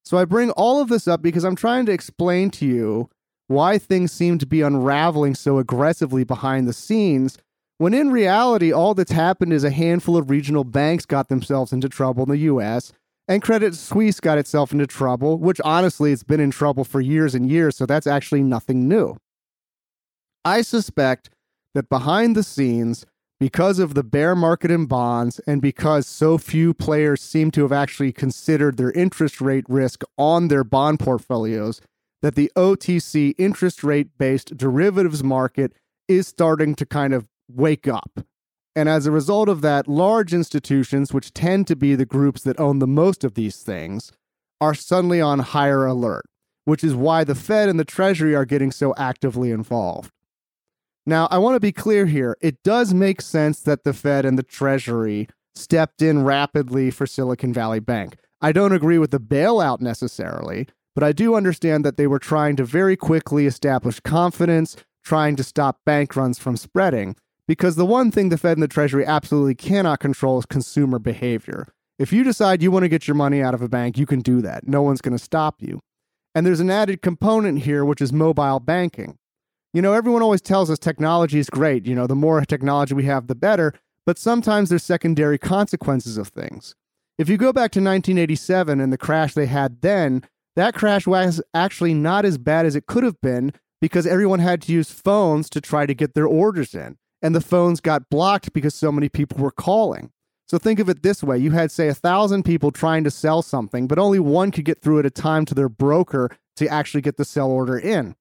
So 0.05 0.17
I 0.17 0.25
bring 0.25 0.51
all 0.51 0.81
of 0.81 0.89
this 0.89 1.07
up 1.07 1.23
because 1.23 1.43
I'm 1.43 1.55
trying 1.55 1.87
to 1.87 1.91
explain 1.91 2.51
to 2.51 2.65
you 2.67 3.09
why 3.47 3.79
things 3.79 4.11
seem 4.11 4.37
to 4.37 4.45
be 4.45 4.61
unraveling 4.61 5.33
so 5.33 5.57
aggressively 5.57 6.23
behind 6.23 6.67
the 6.67 6.73
scenes, 6.73 7.39
when 7.81 7.95
in 7.95 8.11
reality, 8.11 8.71
all 8.71 8.93
that's 8.93 9.11
happened 9.11 9.51
is 9.51 9.63
a 9.63 9.71
handful 9.71 10.15
of 10.15 10.29
regional 10.29 10.63
banks 10.63 11.03
got 11.03 11.29
themselves 11.29 11.73
into 11.73 11.89
trouble 11.89 12.21
in 12.21 12.29
the 12.29 12.37
US, 12.37 12.93
and 13.27 13.41
Credit 13.41 13.73
Suisse 13.73 14.19
got 14.19 14.37
itself 14.37 14.71
into 14.71 14.85
trouble, 14.85 15.39
which 15.39 15.59
honestly, 15.65 16.11
it's 16.11 16.21
been 16.21 16.39
in 16.39 16.51
trouble 16.51 16.83
for 16.83 17.01
years 17.01 17.33
and 17.33 17.49
years, 17.49 17.75
so 17.75 17.87
that's 17.87 18.05
actually 18.05 18.43
nothing 18.43 18.87
new. 18.87 19.17
I 20.45 20.61
suspect 20.61 21.31
that 21.73 21.89
behind 21.89 22.35
the 22.35 22.43
scenes, 22.43 23.03
because 23.39 23.79
of 23.79 23.95
the 23.95 24.03
bear 24.03 24.35
market 24.35 24.69
in 24.69 24.85
bonds 24.85 25.39
and 25.47 25.59
because 25.59 26.05
so 26.05 26.37
few 26.37 26.75
players 26.75 27.19
seem 27.19 27.49
to 27.49 27.63
have 27.63 27.71
actually 27.71 28.11
considered 28.11 28.77
their 28.77 28.91
interest 28.91 29.41
rate 29.41 29.65
risk 29.67 30.03
on 30.19 30.49
their 30.49 30.63
bond 30.63 30.99
portfolios, 30.99 31.81
that 32.21 32.35
the 32.35 32.51
OTC 32.55 33.33
interest 33.39 33.83
rate 33.83 34.19
based 34.19 34.55
derivatives 34.55 35.23
market 35.23 35.73
is 36.07 36.27
starting 36.27 36.75
to 36.75 36.85
kind 36.85 37.15
of 37.15 37.27
wake 37.55 37.87
up. 37.87 38.25
And 38.75 38.87
as 38.87 39.05
a 39.05 39.11
result 39.11 39.49
of 39.49 39.61
that, 39.61 39.87
large 39.87 40.33
institutions, 40.33 41.13
which 41.13 41.33
tend 41.33 41.67
to 41.67 41.75
be 41.75 41.95
the 41.95 42.05
groups 42.05 42.41
that 42.43 42.59
own 42.59 42.79
the 42.79 42.87
most 42.87 43.23
of 43.23 43.33
these 43.33 43.57
things, 43.63 44.11
are 44.61 44.73
suddenly 44.73 45.19
on 45.19 45.39
higher 45.39 45.85
alert, 45.85 46.25
which 46.65 46.83
is 46.83 46.95
why 46.95 47.23
the 47.23 47.35
Fed 47.35 47.67
and 47.67 47.79
the 47.79 47.85
Treasury 47.85 48.35
are 48.35 48.45
getting 48.45 48.71
so 48.71 48.93
actively 48.97 49.51
involved. 49.51 50.11
Now, 51.05 51.27
I 51.31 51.39
want 51.39 51.55
to 51.55 51.59
be 51.59 51.71
clear 51.71 52.05
here. 52.05 52.37
It 52.41 52.61
does 52.63 52.93
make 52.93 53.21
sense 53.21 53.59
that 53.61 53.83
the 53.83 53.93
Fed 53.93 54.23
and 54.23 54.37
the 54.37 54.43
Treasury 54.43 55.27
stepped 55.55 56.01
in 56.01 56.23
rapidly 56.23 56.91
for 56.91 57.07
Silicon 57.07 57.53
Valley 57.53 57.79
Bank. 57.79 58.17
I 58.39 58.51
don't 58.51 58.71
agree 58.71 58.99
with 58.99 59.11
the 59.11 59.19
bailout 59.19 59.81
necessarily, 59.81 60.67
but 60.95 61.03
I 61.03 61.11
do 61.11 61.35
understand 61.35 61.83
that 61.85 61.97
they 61.97 62.07
were 62.07 62.19
trying 62.19 62.55
to 62.57 62.63
very 62.63 62.95
quickly 62.95 63.45
establish 63.47 63.99
confidence, 63.99 64.75
trying 65.03 65.35
to 65.37 65.43
stop 65.43 65.79
bank 65.85 66.15
runs 66.15 66.39
from 66.39 66.55
spreading. 66.55 67.15
Because 67.51 67.75
the 67.75 67.85
one 67.85 68.11
thing 68.11 68.29
the 68.29 68.37
Fed 68.37 68.55
and 68.55 68.63
the 68.63 68.67
Treasury 68.69 69.05
absolutely 69.05 69.55
cannot 69.55 69.99
control 69.99 70.39
is 70.39 70.45
consumer 70.45 70.99
behavior. 70.99 71.67
If 71.99 72.13
you 72.13 72.23
decide 72.23 72.63
you 72.63 72.71
want 72.71 72.83
to 72.83 72.87
get 72.87 73.09
your 73.09 73.15
money 73.15 73.41
out 73.41 73.53
of 73.53 73.61
a 73.61 73.67
bank, 73.67 73.97
you 73.97 74.05
can 74.05 74.21
do 74.21 74.41
that. 74.41 74.69
No 74.69 74.81
one's 74.81 75.01
going 75.01 75.17
to 75.17 75.21
stop 75.21 75.55
you. 75.61 75.81
And 76.33 76.45
there's 76.45 76.61
an 76.61 76.71
added 76.71 77.01
component 77.01 77.59
here, 77.63 77.83
which 77.83 77.99
is 77.99 78.13
mobile 78.13 78.61
banking. 78.61 79.17
You 79.73 79.81
know, 79.81 79.91
everyone 79.91 80.21
always 80.21 80.41
tells 80.41 80.69
us 80.69 80.79
technology 80.79 81.39
is 81.39 81.49
great. 81.49 81.85
You 81.85 81.93
know, 81.93 82.07
the 82.07 82.15
more 82.15 82.39
technology 82.45 82.93
we 82.93 83.03
have, 83.03 83.27
the 83.27 83.35
better. 83.35 83.73
But 84.05 84.17
sometimes 84.17 84.69
there's 84.69 84.83
secondary 84.83 85.37
consequences 85.37 86.17
of 86.17 86.29
things. 86.29 86.73
If 87.17 87.27
you 87.27 87.35
go 87.35 87.51
back 87.51 87.71
to 87.73 87.81
1987 87.81 88.79
and 88.79 88.93
the 88.93 88.97
crash 88.97 89.33
they 89.33 89.47
had 89.47 89.81
then, 89.81 90.23
that 90.55 90.73
crash 90.73 91.05
was 91.05 91.41
actually 91.53 91.95
not 91.95 92.23
as 92.23 92.37
bad 92.37 92.65
as 92.65 92.77
it 92.77 92.85
could 92.85 93.03
have 93.03 93.19
been 93.19 93.51
because 93.81 94.07
everyone 94.07 94.39
had 94.39 94.61
to 94.61 94.71
use 94.71 94.89
phones 94.89 95.49
to 95.49 95.59
try 95.59 95.85
to 95.85 95.93
get 95.93 96.13
their 96.13 96.25
orders 96.25 96.73
in. 96.73 96.95
And 97.21 97.35
the 97.35 97.41
phones 97.41 97.79
got 97.79 98.09
blocked 98.09 98.53
because 98.53 98.73
so 98.73 98.91
many 98.91 99.09
people 99.09 99.37
were 99.37 99.51
calling. 99.51 100.11
So 100.47 100.57
think 100.57 100.79
of 100.79 100.89
it 100.89 101.01
this 101.01 101.23
way 101.23 101.37
you 101.37 101.51
had, 101.51 101.71
say, 101.71 101.87
a 101.87 101.93
thousand 101.93 102.43
people 102.43 102.71
trying 102.71 103.03
to 103.05 103.11
sell 103.11 103.41
something, 103.41 103.87
but 103.87 103.99
only 103.99 104.19
one 104.19 104.51
could 104.51 104.65
get 104.65 104.81
through 104.81 104.99
at 104.99 105.05
a 105.05 105.11
time 105.11 105.45
to 105.45 105.55
their 105.55 105.69
broker 105.69 106.29
to 106.57 106.67
actually 106.67 107.01
get 107.01 107.17
the 107.17 107.23
sell 107.23 107.49
order 107.49 107.77
in. 107.77 108.15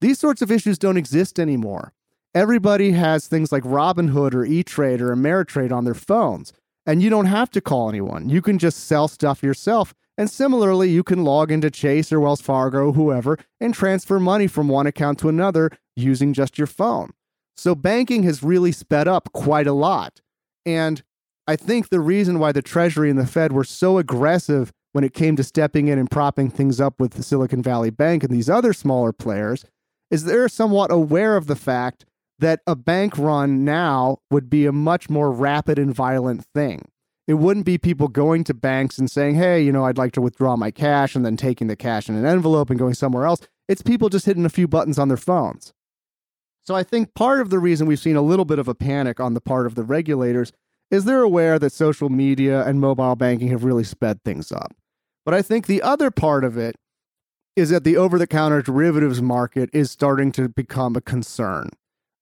These 0.00 0.18
sorts 0.18 0.42
of 0.42 0.50
issues 0.50 0.78
don't 0.78 0.96
exist 0.96 1.38
anymore. 1.38 1.92
Everybody 2.34 2.92
has 2.92 3.26
things 3.26 3.50
like 3.50 3.62
Robinhood 3.62 4.34
or 4.34 4.44
E 4.44 4.62
Trade 4.62 5.00
or 5.00 5.14
Ameritrade 5.14 5.72
on 5.72 5.84
their 5.84 5.94
phones, 5.94 6.52
and 6.86 7.02
you 7.02 7.10
don't 7.10 7.26
have 7.26 7.50
to 7.52 7.60
call 7.60 7.88
anyone. 7.88 8.28
You 8.28 8.42
can 8.42 8.58
just 8.58 8.84
sell 8.84 9.08
stuff 9.08 9.42
yourself. 9.42 9.94
And 10.18 10.28
similarly, 10.28 10.90
you 10.90 11.02
can 11.02 11.24
log 11.24 11.50
into 11.50 11.70
Chase 11.70 12.12
or 12.12 12.20
Wells 12.20 12.42
Fargo, 12.42 12.92
whoever, 12.92 13.38
and 13.58 13.72
transfer 13.72 14.20
money 14.20 14.46
from 14.46 14.68
one 14.68 14.86
account 14.86 15.18
to 15.20 15.30
another 15.30 15.70
using 15.96 16.34
just 16.34 16.58
your 16.58 16.66
phone. 16.66 17.12
So 17.56 17.74
banking 17.74 18.22
has 18.22 18.42
really 18.42 18.72
sped 18.72 19.06
up 19.06 19.32
quite 19.32 19.66
a 19.66 19.72
lot. 19.72 20.20
And 20.64 21.02
I 21.46 21.56
think 21.56 21.88
the 21.88 22.00
reason 22.00 22.38
why 22.38 22.52
the 22.52 22.62
Treasury 22.62 23.10
and 23.10 23.18
the 23.18 23.26
Fed 23.26 23.52
were 23.52 23.64
so 23.64 23.98
aggressive 23.98 24.72
when 24.92 25.04
it 25.04 25.14
came 25.14 25.36
to 25.36 25.44
stepping 25.44 25.88
in 25.88 25.98
and 25.98 26.10
propping 26.10 26.50
things 26.50 26.80
up 26.80 27.00
with 27.00 27.12
the 27.12 27.22
Silicon 27.22 27.62
Valley 27.62 27.90
Bank 27.90 28.22
and 28.22 28.32
these 28.32 28.50
other 28.50 28.72
smaller 28.72 29.12
players 29.12 29.64
is 30.10 30.24
they're 30.24 30.48
somewhat 30.48 30.90
aware 30.90 31.36
of 31.36 31.46
the 31.46 31.56
fact 31.56 32.04
that 32.38 32.60
a 32.66 32.74
bank 32.74 33.16
run 33.18 33.64
now 33.64 34.18
would 34.30 34.48
be 34.48 34.66
a 34.66 34.72
much 34.72 35.10
more 35.10 35.30
rapid 35.30 35.78
and 35.78 35.94
violent 35.94 36.44
thing. 36.54 36.88
It 37.28 37.34
wouldn't 37.34 37.66
be 37.66 37.78
people 37.78 38.08
going 38.08 38.42
to 38.44 38.54
banks 38.54 38.98
and 38.98 39.08
saying, 39.08 39.36
hey, 39.36 39.62
you 39.62 39.70
know, 39.70 39.84
I'd 39.84 39.98
like 39.98 40.12
to 40.12 40.20
withdraw 40.20 40.56
my 40.56 40.70
cash 40.70 41.14
and 41.14 41.24
then 41.24 41.36
taking 41.36 41.68
the 41.68 41.76
cash 41.76 42.08
in 42.08 42.16
an 42.16 42.26
envelope 42.26 42.70
and 42.70 42.78
going 42.78 42.94
somewhere 42.94 43.24
else. 43.24 43.40
It's 43.68 43.82
people 43.82 44.08
just 44.08 44.26
hitting 44.26 44.44
a 44.44 44.50
few 44.50 44.66
buttons 44.66 44.98
on 44.98 45.08
their 45.08 45.16
phones. 45.16 45.72
So 46.70 46.76
I 46.76 46.84
think 46.84 47.14
part 47.14 47.40
of 47.40 47.50
the 47.50 47.58
reason 47.58 47.88
we've 47.88 47.98
seen 47.98 48.14
a 48.14 48.22
little 48.22 48.44
bit 48.44 48.60
of 48.60 48.68
a 48.68 48.76
panic 48.76 49.18
on 49.18 49.34
the 49.34 49.40
part 49.40 49.66
of 49.66 49.74
the 49.74 49.82
regulators 49.82 50.52
is 50.88 51.04
they're 51.04 51.20
aware 51.20 51.58
that 51.58 51.72
social 51.72 52.08
media 52.08 52.64
and 52.64 52.80
mobile 52.80 53.16
banking 53.16 53.48
have 53.48 53.64
really 53.64 53.82
sped 53.82 54.22
things 54.22 54.52
up. 54.52 54.72
But 55.24 55.34
I 55.34 55.42
think 55.42 55.66
the 55.66 55.82
other 55.82 56.12
part 56.12 56.44
of 56.44 56.56
it 56.56 56.76
is 57.56 57.70
that 57.70 57.82
the 57.82 57.96
over 57.96 58.20
the 58.20 58.26
counter 58.28 58.62
derivatives 58.62 59.20
market 59.20 59.68
is 59.72 59.90
starting 59.90 60.30
to 60.30 60.48
become 60.48 60.94
a 60.94 61.00
concern. 61.00 61.70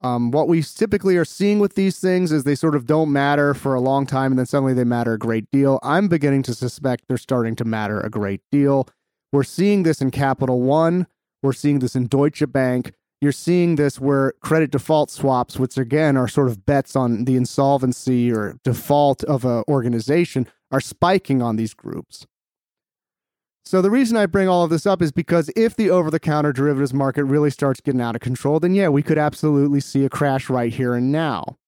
Um, 0.00 0.30
what 0.30 0.48
we 0.48 0.62
typically 0.62 1.18
are 1.18 1.26
seeing 1.26 1.58
with 1.58 1.74
these 1.74 2.00
things 2.00 2.32
is 2.32 2.44
they 2.44 2.54
sort 2.54 2.74
of 2.74 2.86
don't 2.86 3.12
matter 3.12 3.52
for 3.52 3.74
a 3.74 3.82
long 3.82 4.06
time 4.06 4.32
and 4.32 4.38
then 4.38 4.46
suddenly 4.46 4.72
they 4.72 4.82
matter 4.82 5.12
a 5.12 5.18
great 5.18 5.50
deal. 5.50 5.78
I'm 5.82 6.08
beginning 6.08 6.42
to 6.44 6.54
suspect 6.54 7.04
they're 7.06 7.18
starting 7.18 7.54
to 7.56 7.66
matter 7.66 8.00
a 8.00 8.08
great 8.08 8.40
deal. 8.50 8.88
We're 9.30 9.44
seeing 9.44 9.82
this 9.82 10.00
in 10.00 10.10
Capital 10.10 10.62
One, 10.62 11.06
we're 11.42 11.52
seeing 11.52 11.80
this 11.80 11.94
in 11.94 12.06
Deutsche 12.06 12.50
Bank. 12.50 12.94
You're 13.20 13.32
seeing 13.32 13.74
this 13.74 14.00
where 14.00 14.32
credit 14.40 14.70
default 14.70 15.10
swaps, 15.10 15.58
which 15.58 15.76
again 15.76 16.16
are 16.16 16.28
sort 16.28 16.48
of 16.48 16.64
bets 16.64 16.94
on 16.94 17.24
the 17.24 17.34
insolvency 17.36 18.32
or 18.32 18.58
default 18.62 19.24
of 19.24 19.44
an 19.44 19.64
organization, 19.68 20.46
are 20.70 20.80
spiking 20.80 21.42
on 21.42 21.56
these 21.56 21.74
groups. 21.74 22.26
So 23.64 23.82
the 23.82 23.90
reason 23.90 24.16
I 24.16 24.26
bring 24.26 24.48
all 24.48 24.64
of 24.64 24.70
this 24.70 24.86
up 24.86 25.02
is 25.02 25.12
because 25.12 25.50
if 25.54 25.76
the 25.76 25.90
over-the-counter 25.90 26.54
derivatives 26.54 26.94
market 26.94 27.24
really 27.24 27.50
starts 27.50 27.82
getting 27.82 28.00
out 28.00 28.14
of 28.14 28.22
control, 28.22 28.60
then 28.60 28.74
yeah, 28.74 28.88
we 28.88 29.02
could 29.02 29.18
absolutely 29.18 29.80
see 29.80 30.04
a 30.04 30.08
crash 30.08 30.48
right 30.48 30.72
here 30.72 30.94
and 30.94 31.12
now. 31.12 31.58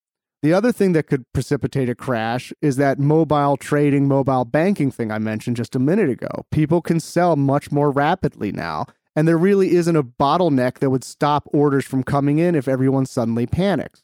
The 0.41 0.53
other 0.53 0.71
thing 0.71 0.93
that 0.93 1.05
could 1.05 1.25
precipitate 1.33 1.89
a 1.89 1.93
crash 1.93 2.51
is 2.59 2.77
that 2.77 2.97
mobile 2.97 3.55
trading, 3.57 4.07
mobile 4.07 4.45
banking 4.45 4.89
thing 4.89 5.11
I 5.11 5.19
mentioned 5.19 5.57
just 5.57 5.75
a 5.75 5.79
minute 5.79 6.09
ago. 6.09 6.45
People 6.49 6.81
can 6.81 6.99
sell 6.99 7.35
much 7.35 7.71
more 7.71 7.91
rapidly 7.91 8.51
now, 8.51 8.87
and 9.15 9.27
there 9.27 9.37
really 9.37 9.71
isn't 9.71 9.95
a 9.95 10.03
bottleneck 10.03 10.79
that 10.79 10.89
would 10.89 11.03
stop 11.03 11.47
orders 11.51 11.85
from 11.85 12.03
coming 12.03 12.39
in 12.39 12.55
if 12.55 12.67
everyone 12.67 13.05
suddenly 13.05 13.45
panics. 13.45 14.03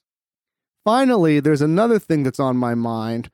Finally, 0.84 1.40
there's 1.40 1.62
another 1.62 2.00
thing 2.00 2.24
that's 2.24 2.40
on 2.40 2.58
my 2.58 2.74
mind, 2.76 3.30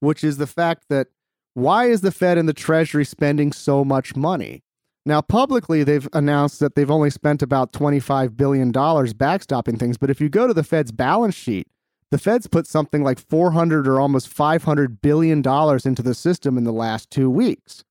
which 0.00 0.24
is 0.24 0.36
the 0.36 0.46
fact 0.46 0.84
that 0.88 1.08
why 1.54 1.86
is 1.86 2.00
the 2.00 2.10
Fed 2.10 2.36
and 2.38 2.48
the 2.48 2.52
Treasury 2.52 3.04
spending 3.04 3.52
so 3.52 3.84
much 3.84 4.16
money? 4.16 4.62
Now, 5.06 5.20
publicly, 5.20 5.84
they've 5.84 6.08
announced 6.12 6.60
that 6.60 6.74
they've 6.74 6.90
only 6.90 7.10
spent 7.10 7.42
about 7.42 7.72
$25 7.72 8.36
billion 8.36 8.72
backstopping 8.72 9.78
things. 9.78 9.98
But 9.98 10.10
if 10.10 10.20
you 10.20 10.28
go 10.28 10.46
to 10.46 10.54
the 10.54 10.64
Fed's 10.64 10.92
balance 10.92 11.34
sheet, 11.34 11.68
the 12.10 12.18
Fed's 12.18 12.46
put 12.46 12.66
something 12.66 13.02
like 13.02 13.18
400 13.18 13.86
or 13.86 14.00
almost 14.00 14.28
500 14.28 15.02
billion 15.02 15.42
dollars 15.42 15.84
into 15.84 16.02
the 16.02 16.14
system 16.14 16.56
in 16.56 16.64
the 16.64 16.72
last 16.72 17.10
2 17.10 17.28
weeks. 17.28 17.84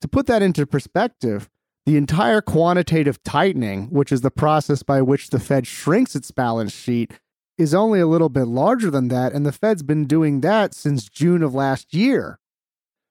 To 0.00 0.08
put 0.08 0.26
that 0.26 0.42
into 0.42 0.66
perspective, 0.66 1.48
the 1.86 1.96
entire 1.96 2.40
quantitative 2.40 3.22
tightening, 3.22 3.86
which 3.86 4.12
is 4.12 4.20
the 4.20 4.30
process 4.30 4.82
by 4.82 5.02
which 5.02 5.30
the 5.30 5.40
Fed 5.40 5.66
shrinks 5.66 6.14
its 6.14 6.30
balance 6.30 6.72
sheet, 6.72 7.12
is 7.58 7.74
only 7.74 8.00
a 8.00 8.06
little 8.06 8.28
bit 8.28 8.46
larger 8.46 8.90
than 8.90 9.08
that 9.08 9.32
and 9.32 9.44
the 9.44 9.52
Fed's 9.52 9.82
been 9.82 10.06
doing 10.06 10.40
that 10.40 10.74
since 10.74 11.08
June 11.08 11.42
of 11.42 11.54
last 11.54 11.94
year. 11.94 12.38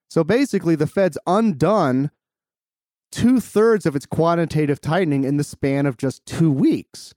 So 0.09 0.23
basically 0.23 0.75
the 0.75 0.87
Fed's 0.87 1.17
undone 1.27 2.11
two 3.11 3.39
thirds 3.39 3.85
of 3.85 3.95
its 3.95 4.05
quantitative 4.05 4.81
tightening 4.81 5.23
in 5.23 5.37
the 5.37 5.43
span 5.43 5.85
of 5.85 5.97
just 5.97 6.25
two 6.25 6.51
weeks. 6.51 7.13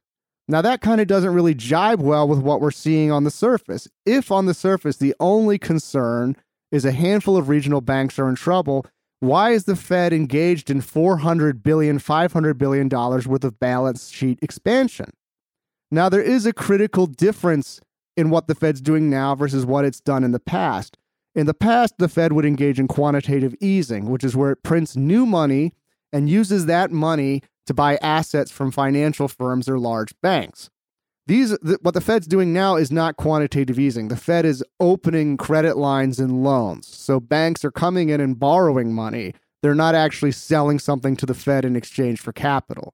Now, 0.46 0.60
that 0.60 0.82
kind 0.82 1.00
of 1.00 1.06
doesn't 1.06 1.32
really 1.32 1.54
jibe 1.54 2.02
well 2.02 2.28
with 2.28 2.40
what 2.40 2.60
we're 2.60 2.70
seeing 2.70 3.10
on 3.10 3.24
the 3.24 3.30
surface. 3.30 3.88
If 4.04 4.30
on 4.30 4.44
the 4.44 4.52
surface 4.52 4.98
the 4.98 5.14
only 5.18 5.58
concern 5.58 6.36
is 6.70 6.84
a 6.84 6.92
handful 6.92 7.36
of 7.36 7.48
regional 7.48 7.80
banks 7.80 8.18
are 8.18 8.28
in 8.28 8.34
trouble, 8.34 8.84
why 9.20 9.50
is 9.50 9.64
the 9.64 9.76
Fed 9.76 10.12
engaged 10.12 10.70
in 10.70 10.80
400 10.80 11.62
billion, 11.62 11.98
500 11.98 12.58
billion 12.58 12.88
dollars 12.88 13.26
worth 13.26 13.44
of 13.44 13.58
balance 13.58 14.10
sheet 14.10 14.38
expansion? 14.42 15.10
Now, 15.90 16.08
there 16.08 16.22
is 16.22 16.46
a 16.46 16.52
critical 16.52 17.06
difference 17.06 17.80
in 18.16 18.30
what 18.30 18.48
the 18.48 18.54
Fed's 18.54 18.80
doing 18.80 19.10
now 19.10 19.34
versus 19.34 19.64
what 19.64 19.84
it's 19.84 20.00
done 20.00 20.24
in 20.24 20.32
the 20.32 20.40
past. 20.40 20.98
In 21.34 21.46
the 21.46 21.54
past, 21.54 21.94
the 21.98 22.08
Fed 22.08 22.32
would 22.32 22.44
engage 22.44 22.78
in 22.78 22.86
quantitative 22.86 23.54
easing, 23.60 24.08
which 24.08 24.24
is 24.24 24.36
where 24.36 24.52
it 24.52 24.62
prints 24.62 24.96
new 24.96 25.26
money 25.26 25.72
and 26.12 26.30
uses 26.30 26.66
that 26.66 26.92
money 26.92 27.42
to 27.66 27.74
buy 27.74 27.96
assets 27.96 28.50
from 28.50 28.70
financial 28.70 29.26
firms 29.26 29.68
or 29.68 29.78
large 29.78 30.14
banks. 30.20 30.70
These 31.26 31.56
th- 31.64 31.78
what 31.80 31.94
the 31.94 32.00
Fed's 32.00 32.26
doing 32.26 32.52
now 32.52 32.76
is 32.76 32.92
not 32.92 33.16
quantitative 33.16 33.78
easing. 33.78 34.08
The 34.08 34.16
Fed 34.16 34.44
is 34.44 34.62
opening 34.78 35.36
credit 35.36 35.76
lines 35.76 36.20
and 36.20 36.44
loans. 36.44 36.86
So 36.86 37.18
banks 37.18 37.64
are 37.64 37.70
coming 37.70 38.10
in 38.10 38.20
and 38.20 38.38
borrowing 38.38 38.92
money. 38.92 39.32
They're 39.62 39.74
not 39.74 39.94
actually 39.94 40.32
selling 40.32 40.78
something 40.78 41.16
to 41.16 41.26
the 41.26 41.32
Fed 41.32 41.64
in 41.64 41.76
exchange 41.76 42.20
for 42.20 42.32
capital. 42.32 42.92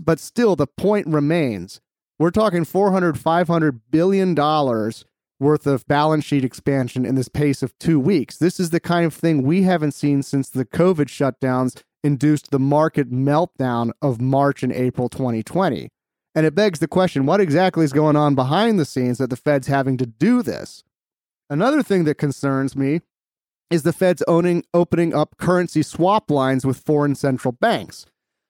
But 0.00 0.18
still 0.18 0.56
the 0.56 0.66
point 0.66 1.06
remains. 1.06 1.80
We're 2.18 2.30
talking 2.30 2.64
400 2.64 3.18
500 3.18 3.80
billion 3.90 4.34
dollars 4.34 5.04
worth 5.38 5.66
of 5.66 5.86
balance 5.86 6.24
sheet 6.24 6.44
expansion 6.44 7.04
in 7.04 7.14
this 7.14 7.28
pace 7.28 7.62
of 7.62 7.76
2 7.78 8.00
weeks. 8.00 8.36
This 8.36 8.58
is 8.58 8.70
the 8.70 8.80
kind 8.80 9.06
of 9.06 9.14
thing 9.14 9.42
we 9.42 9.62
haven't 9.62 9.92
seen 9.92 10.22
since 10.22 10.48
the 10.48 10.64
COVID 10.64 11.06
shutdowns 11.06 11.82
induced 12.02 12.50
the 12.50 12.58
market 12.58 13.12
meltdown 13.12 13.92
of 14.02 14.20
March 14.20 14.62
and 14.62 14.72
April 14.72 15.08
2020. 15.08 15.90
And 16.34 16.44
it 16.44 16.54
begs 16.54 16.80
the 16.80 16.88
question 16.88 17.26
what 17.26 17.40
exactly 17.40 17.84
is 17.84 17.92
going 17.92 18.16
on 18.16 18.34
behind 18.34 18.78
the 18.78 18.84
scenes 18.84 19.18
that 19.18 19.30
the 19.30 19.36
Fed's 19.36 19.68
having 19.68 19.96
to 19.98 20.06
do 20.06 20.42
this? 20.42 20.82
Another 21.48 21.82
thing 21.82 22.04
that 22.04 22.16
concerns 22.16 22.74
me 22.74 23.00
is 23.70 23.82
the 23.82 23.92
Fed's 23.92 24.22
owning, 24.26 24.64
opening 24.72 25.14
up 25.14 25.36
currency 25.36 25.82
swap 25.82 26.30
lines 26.30 26.64
with 26.64 26.78
foreign 26.84 27.14
central 27.14 27.52
banks. 27.52 28.06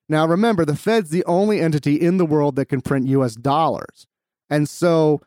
Now, 0.08 0.26
remember, 0.26 0.64
the 0.64 0.76
Fed's 0.76 1.10
the 1.10 1.24
only 1.24 1.60
entity 1.60 1.94
in 1.96 2.18
the 2.18 2.26
world 2.26 2.56
that 2.56 2.66
can 2.66 2.80
print 2.80 3.06
US 3.08 3.34
dollars. 3.34 4.06
And 4.50 4.68
so, 4.68 5.22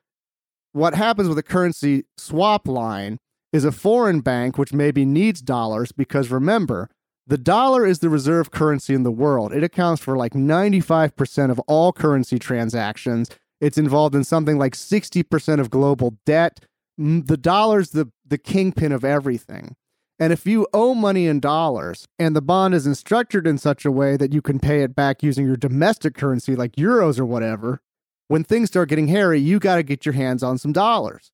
what 0.72 0.94
happens 0.94 1.28
with 1.28 1.38
a 1.38 1.44
currency 1.44 2.06
swap 2.18 2.68
line 2.68 3.18
is 3.52 3.66
a 3.66 3.72
foreign 3.72 4.20
bank, 4.20 4.58
which 4.58 4.74
maybe 4.74 5.06
needs 5.06 5.42
dollars, 5.42 5.92
because 5.92 6.30
remember, 6.30 6.90
the 7.28 7.38
dollar 7.38 7.86
is 7.86 8.00
the 8.00 8.10
reserve 8.10 8.52
currency 8.52 8.94
in 8.94 9.04
the 9.04 9.12
world. 9.12 9.54
It 9.54 9.64
accounts 9.64 10.02
for 10.02 10.16
like 10.16 10.34
95% 10.34 11.52
of 11.52 11.60
all 11.68 11.92
currency 11.92 12.40
transactions. 12.40 13.30
It's 13.60 13.78
involved 13.78 14.16
in 14.16 14.24
something 14.24 14.58
like 14.58 14.74
60% 14.74 15.60
of 15.60 15.70
global 15.70 16.18
debt. 16.26 16.62
The 16.98 17.38
dollar's 17.38 17.92
the, 17.92 18.12
the 18.26 18.38
kingpin 18.38 18.94
of 18.94 19.04
everything. 19.04 19.76
And 20.20 20.34
if 20.34 20.48
you 20.48 20.68
owe 20.74 20.96
money 20.96 21.28
in 21.28 21.40
dollars 21.40 22.08
and 22.18 22.36
the 22.36 22.42
bond 22.42 22.74
isn't 22.74 22.96
structured 22.96 23.46
in 23.46 23.58
such 23.58 23.86
a 23.86 23.92
way 23.92 24.18
that 24.18 24.34
you 24.34 24.42
can 24.42 24.58
pay 24.58 24.82
it 24.82 24.96
back 24.96 25.22
using 25.22 25.46
your 25.46 25.58
domestic 25.58 26.16
currency 26.16 26.56
like 26.56 26.78
euros 26.78 27.20
or 27.20 27.26
whatever, 27.26 27.82
when 28.28 28.44
things 28.44 28.70
start 28.70 28.90
getting 28.90 29.08
hairy, 29.08 29.40
you 29.40 29.60
got 29.60 29.76
to 29.76 29.84
get 29.84 30.06
your 30.06 30.14
hands 30.14 30.44
on 30.44 30.58
some 30.58 30.72
dollars. 30.72 31.32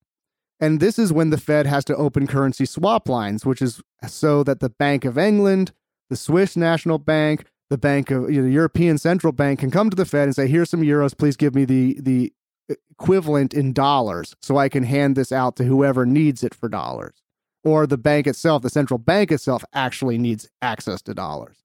And 0.59 0.79
this 0.79 0.99
is 0.99 1.13
when 1.13 1.29
the 1.29 1.37
Fed 1.37 1.65
has 1.65 1.85
to 1.85 1.95
open 1.95 2.27
currency 2.27 2.65
swap 2.65 3.07
lines, 3.07 3.45
which 3.45 3.61
is 3.61 3.81
so 4.07 4.43
that 4.43 4.59
the 4.59 4.69
Bank 4.69 5.05
of 5.05 5.17
England, 5.17 5.71
the 6.09 6.15
Swiss 6.15 6.55
National 6.55 6.97
Bank, 6.97 7.45
the 7.69 7.77
Bank 7.77 8.11
of 8.11 8.29
you 8.29 8.41
know, 8.41 8.47
the 8.47 8.53
European 8.53 8.97
Central 8.97 9.33
Bank 9.33 9.59
can 9.59 9.71
come 9.71 9.89
to 9.89 9.95
the 9.95 10.05
Fed 10.05 10.25
and 10.25 10.35
say, 10.35 10.47
"Here's 10.47 10.69
some 10.69 10.81
euros. 10.81 11.17
Please 11.17 11.35
give 11.35 11.55
me 11.55 11.65
the 11.65 11.99
the 11.99 12.33
equivalent 12.69 13.53
in 13.53 13.73
dollars, 13.73 14.35
so 14.41 14.57
I 14.57 14.69
can 14.69 14.83
hand 14.83 15.15
this 15.15 15.31
out 15.31 15.55
to 15.57 15.63
whoever 15.63 16.05
needs 16.05 16.43
it 16.43 16.53
for 16.53 16.69
dollars." 16.69 17.21
Or 17.63 17.87
the 17.87 17.97
bank 17.97 18.27
itself, 18.27 18.61
the 18.61 18.69
central 18.69 18.97
bank 18.97 19.31
itself, 19.31 19.63
actually 19.73 20.17
needs 20.17 20.49
access 20.61 21.01
to 21.03 21.13
dollars. 21.13 21.63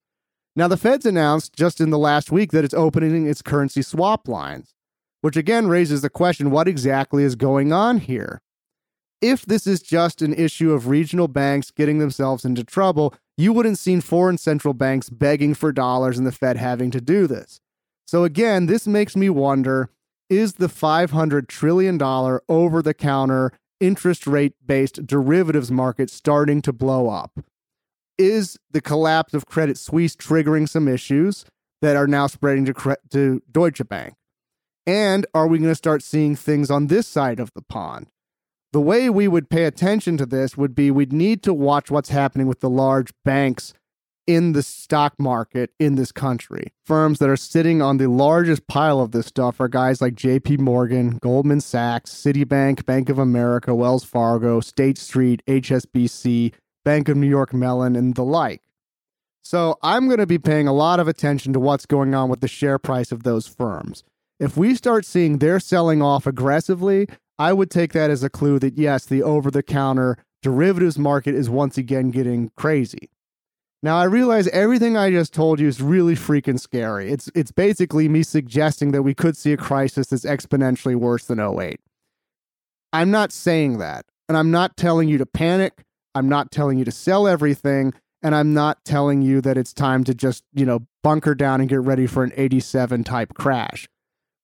Now, 0.54 0.66
the 0.66 0.76
Fed's 0.76 1.06
announced 1.06 1.54
just 1.54 1.80
in 1.80 1.90
the 1.90 1.98
last 1.98 2.32
week 2.32 2.50
that 2.52 2.64
it's 2.64 2.74
opening 2.74 3.26
its 3.26 3.42
currency 3.42 3.82
swap 3.82 4.26
lines, 4.26 4.74
which 5.20 5.36
again 5.36 5.68
raises 5.68 6.02
the 6.02 6.10
question 6.10 6.50
what 6.50 6.66
exactly 6.66 7.22
is 7.22 7.36
going 7.36 7.72
on 7.72 7.98
here? 7.98 8.40
If 9.20 9.44
this 9.46 9.66
is 9.66 9.82
just 9.82 10.22
an 10.22 10.34
issue 10.34 10.72
of 10.72 10.88
regional 10.88 11.28
banks 11.28 11.70
getting 11.70 11.98
themselves 11.98 12.44
into 12.44 12.64
trouble, 12.64 13.14
you 13.38 13.52
wouldn't 13.52 13.78
seen 13.78 14.02
foreign 14.02 14.36
central 14.36 14.74
banks 14.74 15.08
begging 15.08 15.54
for 15.54 15.72
dollars 15.72 16.18
and 16.18 16.26
the 16.26 16.32
Fed 16.32 16.58
having 16.58 16.90
to 16.90 17.00
do 17.00 17.26
this. 17.26 17.60
So 18.06 18.24
again, 18.24 18.66
this 18.66 18.86
makes 18.86 19.16
me 19.16 19.30
wonder 19.30 19.90
is 20.28 20.54
the 20.54 20.66
$500 20.66 21.48
trillion 21.48 22.02
over 22.02 22.82
the 22.82 22.92
counter 22.92 23.52
interest 23.80 24.26
rate 24.26 24.54
based 24.66 25.06
derivatives 25.06 25.70
market 25.70 26.10
starting 26.10 26.60
to 26.62 26.72
blow 26.72 27.08
up? 27.08 27.40
Is 28.18 28.58
the 28.70 28.80
collapse 28.80 29.32
of 29.32 29.46
Credit 29.46 29.78
Suisse 29.78 30.16
triggering 30.16 30.68
some 30.68 30.88
issues 30.88 31.44
that 31.80 31.96
are 31.96 32.08
now 32.08 32.26
spreading 32.26 32.64
to, 32.66 32.96
to 33.10 33.40
Deutsche 33.50 33.86
Bank? 33.88 34.14
And 34.86 35.26
are 35.34 35.46
we 35.46 35.58
going 35.58 35.70
to 35.70 35.76
start 35.76 36.02
seeing 36.02 36.34
things 36.34 36.70
on 36.70 36.88
this 36.88 37.06
side 37.06 37.38
of 37.38 37.52
the 37.54 37.62
pond? 37.62 38.08
The 38.72 38.80
way 38.80 39.08
we 39.08 39.28
would 39.28 39.48
pay 39.48 39.64
attention 39.64 40.16
to 40.18 40.26
this 40.26 40.56
would 40.56 40.74
be 40.74 40.90
we'd 40.90 41.12
need 41.12 41.42
to 41.44 41.54
watch 41.54 41.90
what's 41.90 42.10
happening 42.10 42.46
with 42.46 42.60
the 42.60 42.70
large 42.70 43.12
banks 43.24 43.72
in 44.26 44.52
the 44.52 44.62
stock 44.62 45.14
market 45.18 45.70
in 45.78 45.94
this 45.94 46.12
country. 46.12 46.70
Firms 46.84 47.18
that 47.18 47.30
are 47.30 47.36
sitting 47.36 47.80
on 47.80 47.96
the 47.96 48.10
largest 48.10 48.66
pile 48.66 49.00
of 49.00 49.12
this 49.12 49.26
stuff 49.26 49.58
are 49.58 49.68
guys 49.68 50.02
like 50.02 50.14
JP 50.14 50.58
Morgan, 50.58 51.16
Goldman 51.16 51.62
Sachs, 51.62 52.10
Citibank, 52.10 52.84
Bank 52.84 53.08
of 53.08 53.18
America, 53.18 53.74
Wells 53.74 54.04
Fargo, 54.04 54.60
State 54.60 54.98
Street, 54.98 55.42
HSBC, 55.46 56.52
Bank 56.84 57.08
of 57.08 57.16
New 57.16 57.26
York 57.26 57.54
Mellon, 57.54 57.96
and 57.96 58.14
the 58.14 58.22
like. 58.22 58.60
So 59.42 59.78
I'm 59.82 60.08
going 60.08 60.18
to 60.18 60.26
be 60.26 60.38
paying 60.38 60.68
a 60.68 60.74
lot 60.74 61.00
of 61.00 61.08
attention 61.08 61.54
to 61.54 61.60
what's 61.60 61.86
going 61.86 62.14
on 62.14 62.28
with 62.28 62.42
the 62.42 62.48
share 62.48 62.78
price 62.78 63.10
of 63.10 63.22
those 63.22 63.46
firms. 63.46 64.04
If 64.38 64.58
we 64.58 64.74
start 64.74 65.06
seeing 65.06 65.38
they're 65.38 65.58
selling 65.58 66.02
off 66.02 66.26
aggressively, 66.26 67.08
I 67.38 67.52
would 67.52 67.70
take 67.70 67.92
that 67.92 68.10
as 68.10 68.22
a 68.22 68.30
clue 68.30 68.58
that 68.58 68.76
yes, 68.76 69.06
the 69.06 69.22
over 69.22 69.50
the 69.50 69.62
counter 69.62 70.16
derivatives 70.42 70.98
market 70.98 71.34
is 71.34 71.48
once 71.48 71.78
again 71.78 72.10
getting 72.10 72.50
crazy. 72.56 73.10
Now 73.82 73.96
I 73.96 74.04
realize 74.04 74.48
everything 74.48 74.96
I 74.96 75.10
just 75.10 75.32
told 75.32 75.60
you 75.60 75.68
is 75.68 75.80
really 75.80 76.14
freaking 76.14 76.58
scary. 76.58 77.12
It's 77.12 77.30
it's 77.34 77.52
basically 77.52 78.08
me 78.08 78.24
suggesting 78.24 78.90
that 78.92 79.02
we 79.02 79.14
could 79.14 79.36
see 79.36 79.52
a 79.52 79.56
crisis 79.56 80.08
that's 80.08 80.24
exponentially 80.24 80.96
worse 80.96 81.26
than 81.26 81.38
08. 81.38 81.78
I'm 82.92 83.10
not 83.10 83.32
saying 83.32 83.78
that. 83.78 84.04
And 84.28 84.36
I'm 84.36 84.50
not 84.50 84.76
telling 84.76 85.08
you 85.08 85.18
to 85.18 85.26
panic. 85.26 85.84
I'm 86.14 86.28
not 86.28 86.50
telling 86.50 86.78
you 86.78 86.84
to 86.84 86.90
sell 86.90 87.28
everything. 87.28 87.94
And 88.22 88.34
I'm 88.34 88.52
not 88.52 88.84
telling 88.84 89.22
you 89.22 89.40
that 89.42 89.56
it's 89.56 89.72
time 89.72 90.02
to 90.04 90.14
just, 90.14 90.42
you 90.52 90.66
know, 90.66 90.86
bunker 91.04 91.34
down 91.34 91.60
and 91.60 91.68
get 91.68 91.80
ready 91.80 92.06
for 92.06 92.24
an 92.24 92.32
87 92.36 93.04
type 93.04 93.34
crash. 93.34 93.88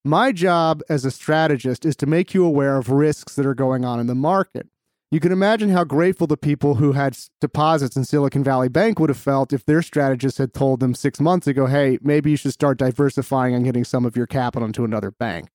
My 0.07 0.33
job 0.33 0.83
as 0.91 1.07
a 1.07 1.11
strategist 1.11 1.87
is 1.87 1.97
to 1.97 2.05
make 2.05 2.35
you 2.35 2.45
aware 2.45 2.77
of 2.77 2.91
risks 2.91 3.37
that 3.37 3.47
are 3.47 3.55
going 3.55 3.87
on 3.87 3.99
in 3.99 4.07
the 4.07 4.15
market. 4.15 4.69
You 5.11 5.19
can 5.19 5.33
imagine 5.33 5.71
how 5.71 5.85
grateful 5.85 6.27
the 6.27 6.37
people 6.37 6.75
who 6.75 6.93
had 6.93 7.17
deposits 7.41 7.97
in 7.97 8.05
Silicon 8.05 8.45
Valley 8.45 8.69
Bank 8.69 8.99
would 8.99 9.09
have 9.09 9.17
felt 9.17 9.55
if 9.55 9.65
their 9.65 9.81
strategist 9.81 10.37
had 10.37 10.53
told 10.53 10.81
them 10.81 10.95
six 10.95 11.21
months 11.21 11.47
ago, 11.47 11.65
hey, 11.65 11.99
maybe 12.03 12.31
you 12.31 12.37
should 12.37 12.53
start 12.53 12.77
diversifying 12.77 13.55
and 13.55 13.65
getting 13.65 13.85
some 13.85 14.05
of 14.05 14.15
your 14.15 14.27
capital 14.27 14.67
into 14.67 14.85
another 14.85 15.11
bank. 15.11 15.49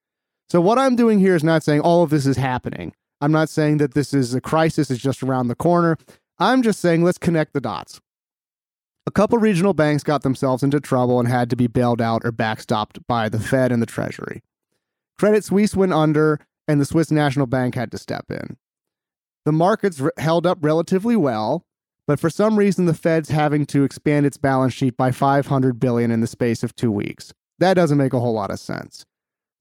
So, 0.50 0.60
what 0.62 0.80
I'm 0.80 0.96
doing 0.96 1.20
here 1.20 1.36
is 1.36 1.44
not 1.44 1.62
saying 1.62 1.82
all 1.82 2.02
of 2.02 2.10
this 2.10 2.26
is 2.26 2.38
happening. 2.38 2.94
I'm 3.22 3.32
not 3.32 3.50
saying 3.50 3.78
that 3.78 3.94
this 3.94 4.16
is 4.16 4.34
a 4.34 4.42
crisis 4.42 4.90
is 4.90 4.98
just 4.98 5.22
around 5.22 5.50
the 5.50 5.56
corner. 5.56 5.96
I'm 6.40 6.64
just 6.64 6.80
saying 6.80 7.04
let's 7.04 7.20
connect 7.20 7.54
the 7.54 7.62
dots. 7.62 8.02
A 9.10 9.12
couple 9.12 9.40
regional 9.40 9.74
banks 9.74 10.04
got 10.04 10.22
themselves 10.22 10.62
into 10.62 10.80
trouble 10.80 11.20
and 11.20 11.28
had 11.28 11.50
to 11.50 11.56
be 11.56 11.66
bailed 11.66 12.00
out 12.00 12.22
or 12.24 12.32
backstopped 12.32 13.00
by 13.08 13.28
the 13.28 13.40
Fed 13.40 13.72
and 13.72 13.82
the 13.82 13.88
Treasury. 13.88 14.44
Credit 15.18 15.44
Suisse 15.44 15.76
went 15.76 15.94
under, 15.94 16.40
and 16.68 16.80
the 16.80 16.86
Swiss 16.86 17.10
National 17.10 17.48
Bank 17.48 17.74
had 17.74 17.90
to 17.90 17.98
step 17.98 18.26
in. 18.30 18.56
The 19.46 19.52
markets 19.52 20.00
held 20.20 20.46
up 20.46 20.60
relatively 20.62 21.16
well, 21.16 21.66
but 22.06 22.20
for 22.20 22.30
some 22.30 22.60
reason 22.60 22.86
the 22.86 22.94
Fed's 22.94 23.30
having 23.30 23.66
to 23.66 23.84
expand 23.84 24.28
its 24.28 24.38
balance 24.38 24.76
sheet 24.76 24.96
by 24.96 25.12
500 25.12 25.80
billion 25.80 26.12
in 26.12 26.22
the 26.22 26.28
space 26.28 26.62
of 26.62 26.76
2 26.76 26.92
weeks. 26.92 27.34
That 27.58 27.74
doesn't 27.74 27.98
make 27.98 28.14
a 28.14 28.20
whole 28.20 28.34
lot 28.34 28.52
of 28.52 28.60
sense. 28.60 29.08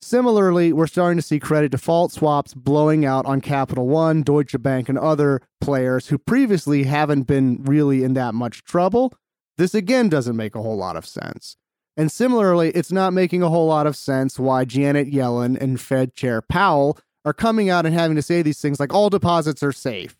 Similarly, 0.03 0.75
we're 0.75 0.87
starting 0.87 1.17
to 1.17 1.23
see 1.23 1.41
credit 1.41 1.71
default 1.71 2.13
swaps 2.13 2.53
blowing 2.53 3.07
out 3.07 3.25
on 3.25 3.41
Capital 3.41 3.89
One, 3.89 4.21
Deutsche 4.21 4.61
Bank, 4.61 4.91
and 4.91 4.99
other 4.99 5.41
players 5.59 6.09
who 6.09 6.19
previously 6.19 6.83
haven't 6.83 7.23
been 7.23 7.65
really 7.65 8.05
in 8.05 8.13
that 8.13 8.35
much 8.35 8.63
trouble. 8.65 9.15
This 9.59 9.75
again 9.75 10.09
doesn't 10.09 10.37
make 10.37 10.55
a 10.55 10.63
whole 10.63 10.77
lot 10.77 10.97
of 10.97 11.05
sense. 11.05 11.57
And 11.97 12.13
similarly, 12.13 12.71
it's 12.71 12.93
not 12.93 13.13
making 13.13 13.43
a 13.43 13.49
whole 13.49 13.67
lot 13.67 13.89
of 13.89 13.97
sense 13.97 14.39
why 14.39 14.65
Janet 14.65 15.11
Yellen 15.11 15.61
and 15.61 15.81
Fed 15.81 16.15
Chair 16.15 16.41
Powell 16.41 16.97
are 17.25 17.33
coming 17.33 17.69
out 17.69 17.85
and 17.85 17.93
having 17.93 18.15
to 18.15 18.23
say 18.23 18.41
these 18.41 18.61
things 18.61 18.79
like 18.79 18.95
all 18.95 19.11
deposits 19.11 19.65
are 19.65 19.73
safe. 19.73 20.17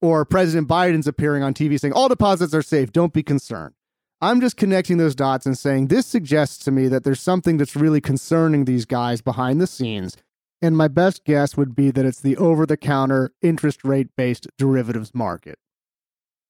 Or 0.00 0.24
President 0.24 0.68
Biden's 0.68 1.08
appearing 1.08 1.42
on 1.42 1.52
TV 1.52 1.80
saying 1.80 1.94
all 1.94 2.08
deposits 2.08 2.54
are 2.54 2.62
safe, 2.62 2.92
don't 2.92 3.12
be 3.12 3.24
concerned. 3.24 3.74
I'm 4.20 4.40
just 4.40 4.56
connecting 4.56 4.98
those 4.98 5.16
dots 5.16 5.46
and 5.46 5.58
saying 5.58 5.88
this 5.88 6.06
suggests 6.06 6.64
to 6.64 6.70
me 6.70 6.86
that 6.86 7.02
there's 7.02 7.20
something 7.20 7.56
that's 7.56 7.74
really 7.74 8.00
concerning 8.00 8.64
these 8.64 8.84
guys 8.84 9.20
behind 9.20 9.60
the 9.60 9.66
scenes. 9.66 10.16
And 10.62 10.76
my 10.76 10.86
best 10.86 11.24
guess 11.24 11.56
would 11.56 11.74
be 11.74 11.90
that 11.90 12.06
it's 12.06 12.20
the 12.20 12.36
over 12.36 12.64
the 12.64 12.76
counter 12.76 13.32
interest 13.42 13.84
rate 13.84 14.08
based 14.16 14.46
derivatives 14.56 15.12
market. 15.12 15.58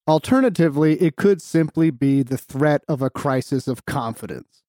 Alternatively, 0.09 0.95
it 1.03 1.17
could 1.17 1.43
simply 1.43 1.91
be 1.91 2.23
the 2.23 2.39
threat 2.39 2.83
of 2.89 3.03
a 3.03 3.11
crisis 3.11 3.67
of 3.67 3.87
confidence. 3.87 4.63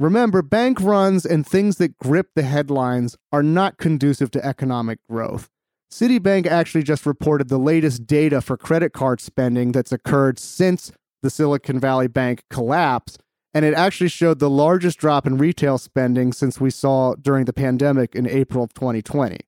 Remember, 0.00 0.42
bank 0.42 0.80
runs 0.80 1.24
and 1.24 1.46
things 1.46 1.76
that 1.76 1.96
grip 1.98 2.30
the 2.34 2.42
headlines 2.42 3.16
are 3.30 3.44
not 3.44 3.78
conducive 3.78 4.32
to 4.32 4.44
economic 4.44 4.98
growth. 5.08 5.48
Citibank 5.92 6.48
actually 6.48 6.82
just 6.82 7.06
reported 7.06 7.48
the 7.48 7.58
latest 7.58 8.04
data 8.04 8.40
for 8.40 8.56
credit 8.56 8.92
card 8.92 9.20
spending 9.20 9.70
that's 9.70 9.92
occurred 9.92 10.40
since 10.40 10.90
the 11.22 11.30
Silicon 11.30 11.78
Valley 11.78 12.08
Bank 12.08 12.42
collapse. 12.50 13.16
And 13.54 13.64
it 13.64 13.74
actually 13.74 14.08
showed 14.08 14.40
the 14.40 14.50
largest 14.50 14.98
drop 14.98 15.24
in 15.24 15.38
retail 15.38 15.78
spending 15.78 16.32
since 16.32 16.60
we 16.60 16.70
saw 16.70 17.14
during 17.14 17.44
the 17.44 17.52
pandemic 17.52 18.16
in 18.16 18.28
April 18.28 18.64
of 18.64 18.74
2020. 18.74 19.38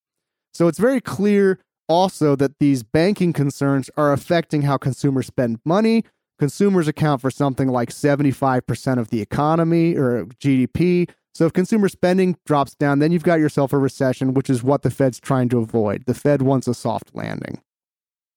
So 0.55 0.69
it's 0.69 0.79
very 0.79 1.01
clear 1.01 1.59
also 1.89 2.37
that 2.37 2.59
these 2.59 2.83
banking 2.83 3.33
concerns 3.33 3.91
are 3.97 4.13
affecting 4.13 4.63
how 4.63 4.77
consumers 4.77 5.27
spend 5.27 5.61
money. 5.65 6.05
Consumers 6.39 6.87
account 6.87 7.21
for 7.21 7.31
something 7.31 7.69
like 7.69 7.91
75% 7.91 8.99
of 8.99 9.09
the 9.09 9.21
economy 9.21 9.97
or 9.97 10.27
GDP. 10.41 11.09
So 11.35 11.47
if 11.47 11.53
consumer 11.53 11.89
spending 11.89 12.37
drops 12.47 12.75
down, 12.75 12.99
then 12.99 13.13
you've 13.13 13.23
got 13.23 13.41
yourself 13.41 13.73
a 13.73 13.79
recession, 13.79 14.35
which 14.35 14.51
is 14.51 14.63
what 14.63 14.83
the 14.83 14.91
Fed's 14.91 15.21
trying 15.21 15.49
to 15.51 15.59
avoid. 15.59 16.05
The 16.07 16.15
Fed 16.15 16.43
wants 16.43 16.67
a 16.67 16.75
soft 16.75 17.15
landing. 17.15 17.61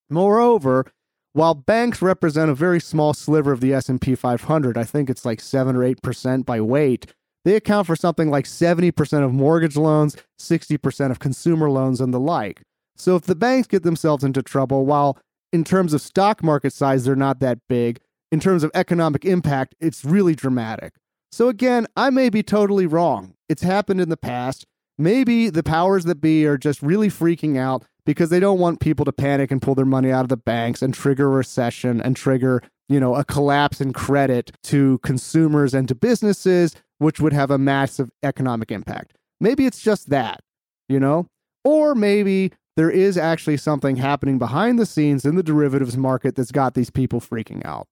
Moreover, 0.10 0.86
while 1.34 1.54
banks 1.54 2.02
represent 2.02 2.50
a 2.50 2.56
very 2.56 2.80
small 2.80 3.14
sliver 3.14 3.52
of 3.52 3.62
the 3.62 3.74
S&P 3.74 4.16
500, 4.16 4.78
I 4.78 4.84
think 4.84 5.10
it's 5.10 5.26
like 5.26 5.40
7 5.40 5.76
or 5.76 5.82
8% 5.82 6.46
by 6.46 6.60
weight, 6.60 7.14
they 7.46 7.56
account 7.56 7.88
for 7.88 7.96
something 7.96 8.30
like 8.30 8.46
70% 8.46 9.24
of 9.24 9.34
mortgage 9.34 9.78
loans, 9.78 10.18
60% 10.40 11.12
of 11.12 11.20
consumer 11.20 11.70
loans 11.70 12.02
and 12.02 12.14
the 12.14 12.20
like. 12.20 12.62
So 13.00 13.16
if 13.16 13.24
the 13.24 13.36
banks 13.36 13.68
get 13.68 13.84
themselves 13.84 14.24
into 14.24 14.44
trouble, 14.44 14.86
while 14.86 15.18
in 15.52 15.64
terms 15.64 15.94
of 15.94 16.02
stock 16.02 16.44
market 16.44 16.74
size 16.74 17.06
they're 17.06 17.16
not 17.16 17.40
that 17.40 17.60
big, 17.68 18.00
in 18.32 18.40
terms 18.40 18.64
of 18.64 18.72
economic 18.76 19.26
impact, 19.26 19.74
it's 19.80 20.06
really 20.06 20.36
dramatic. 20.36 20.94
So 21.32 21.48
again, 21.48 21.88
I 21.96 22.10
may 22.10 22.30
be 22.30 22.44
totally 22.44 22.86
wrong. 22.86 23.34
It's 23.48 23.64
happened 23.64 24.02
in 24.02 24.10
the 24.10 24.18
past. 24.18 24.66
Maybe 24.98 25.50
the 25.50 25.64
powers 25.64 26.04
that 26.06 26.22
be 26.22 26.46
are 26.46 26.58
just 26.58 26.82
really 26.82 27.08
freaking 27.08 27.58
out 27.58 27.86
because 28.06 28.30
they 28.30 28.40
don't 28.40 28.60
want 28.60 28.80
people 28.80 29.06
to 29.06 29.14
panic 29.14 29.50
and 29.50 29.62
pull 29.62 29.76
their 29.76 29.86
money 29.86 30.12
out 30.12 30.26
of 30.26 30.30
the 30.30 30.38
banks 30.38 30.82
and 30.82 30.94
trigger 30.94 31.28
a 31.28 31.38
recession 31.38 32.02
and 32.02 32.16
trigger, 32.16 32.62
you 32.90 33.00
know, 33.00 33.16
a 33.16 33.24
collapse 33.24 33.80
in 33.80 33.94
credit 33.94 34.52
to 34.64 35.00
consumers 35.00 35.74
and 35.74 35.88
to 35.88 35.96
businesses, 35.96 36.76
which 36.98 37.20
would 37.20 37.34
have 37.34 37.52
a 37.52 37.58
massive 37.58 38.10
economic 38.24 38.72
impact. 38.72 39.14
Maybe 39.40 39.66
it's 39.66 39.80
just 39.80 40.10
that, 40.10 40.42
you 40.90 41.00
know? 41.00 41.28
Or 41.64 41.96
maybe 41.96 42.52
there 42.76 42.90
is 42.90 43.18
actually 43.18 43.58
something 43.58 43.98
happening 43.98 44.38
behind 44.38 44.80
the 44.80 44.86
scenes 44.86 45.26
in 45.26 45.36
the 45.36 45.44
derivatives 45.44 45.98
market 45.98 46.36
that's 46.36 46.52
got 46.52 46.74
these 46.74 46.90
people 46.90 47.20
freaking 47.20 47.66
out. 47.66 47.88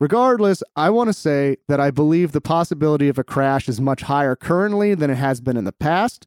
Regardless, 0.00 0.62
I 0.74 0.90
want 0.90 1.08
to 1.08 1.12
say 1.12 1.58
that 1.68 1.78
I 1.78 1.90
believe 1.90 2.32
the 2.32 2.40
possibility 2.40 3.08
of 3.08 3.18
a 3.18 3.24
crash 3.24 3.68
is 3.68 3.80
much 3.80 4.02
higher 4.02 4.34
currently 4.34 4.94
than 4.94 5.10
it 5.10 5.16
has 5.16 5.40
been 5.40 5.56
in 5.56 5.64
the 5.64 5.72
past. 5.72 6.26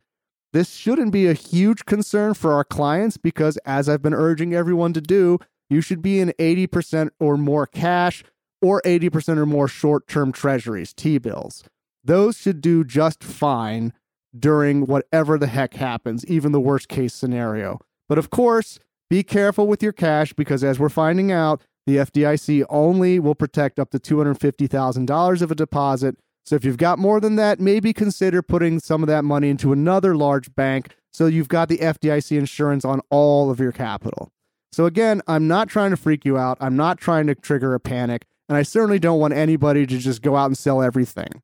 This 0.53 0.73
shouldn't 0.73 1.11
be 1.11 1.27
a 1.27 1.33
huge 1.33 1.83
concern 1.83 2.35
for 2.35 2.53
our 2.53 2.63
clients 2.63 3.17
because, 3.17 3.57
as 3.65 3.89
I've 3.89 4.01
been 4.01 4.13
urging 4.13 4.53
everyone 4.53 4.93
to 4.93 5.01
do, 5.01 5.39
you 5.69 5.81
should 5.81 6.01
be 6.01 6.21
in 6.21 6.33
80% 6.39 7.09
or 7.19 7.35
more 7.35 7.67
cash 7.67 8.23
or 8.61 8.81
80% 8.83 9.37
or 9.37 9.45
more 9.45 9.67
short 9.67 10.07
term 10.07 10.31
treasuries, 10.31 10.93
T 10.93 11.17
bills. 11.17 11.63
Those 12.03 12.37
should 12.37 12.61
do 12.61 12.83
just 12.85 13.23
fine 13.23 13.91
during 14.39 14.85
whatever 14.85 15.37
the 15.37 15.47
heck 15.47 15.75
happens, 15.75 16.25
even 16.25 16.51
the 16.51 16.59
worst 16.59 16.87
case 16.87 17.13
scenario. 17.13 17.79
But 18.07 18.17
of 18.17 18.29
course, 18.29 18.79
be 19.09 19.23
careful 19.23 19.67
with 19.67 19.81
your 19.81 19.93
cash 19.93 20.33
because, 20.33 20.63
as 20.63 20.79
we're 20.79 20.89
finding 20.89 21.31
out, 21.31 21.61
the 21.85 21.97
FDIC 21.97 22.65
only 22.69 23.19
will 23.19 23.35
protect 23.35 23.79
up 23.79 23.91
to 23.91 23.99
$250,000 23.99 25.41
of 25.41 25.51
a 25.51 25.55
deposit 25.55 26.17
so 26.45 26.55
if 26.55 26.63
you've 26.63 26.77
got 26.77 26.99
more 26.99 27.19
than 27.19 27.37
that, 27.37 27.59
maybe 27.59 27.91
consider 27.91 28.43
putting 28.43 28.79
some 28.79 29.01
of 29.01 29.07
that 29.07 29.25
money 29.25 29.49
into 29.49 29.73
another 29.73 30.15
large 30.15 30.53
bank 30.53 30.95
so 31.11 31.25
you've 31.25 31.47
got 31.47 31.69
the 31.69 31.79
FDIC 31.79 32.37
insurance 32.37 32.85
on 32.85 33.01
all 33.09 33.49
of 33.49 33.59
your 33.59 33.71
capital. 33.71 34.31
So 34.71 34.85
again, 34.85 35.21
I'm 35.27 35.47
not 35.47 35.69
trying 35.69 35.89
to 35.89 35.97
freak 35.97 36.23
you 36.23 36.37
out. 36.37 36.57
I'm 36.61 36.75
not 36.75 36.99
trying 36.99 37.25
to 37.27 37.35
trigger 37.35 37.73
a 37.73 37.79
panic, 37.79 38.25
and 38.47 38.57
I 38.57 38.61
certainly 38.61 38.99
don't 38.99 39.19
want 39.19 39.33
anybody 39.33 39.87
to 39.87 39.97
just 39.97 40.21
go 40.21 40.35
out 40.35 40.47
and 40.47 40.57
sell 40.57 40.83
everything. 40.83 41.41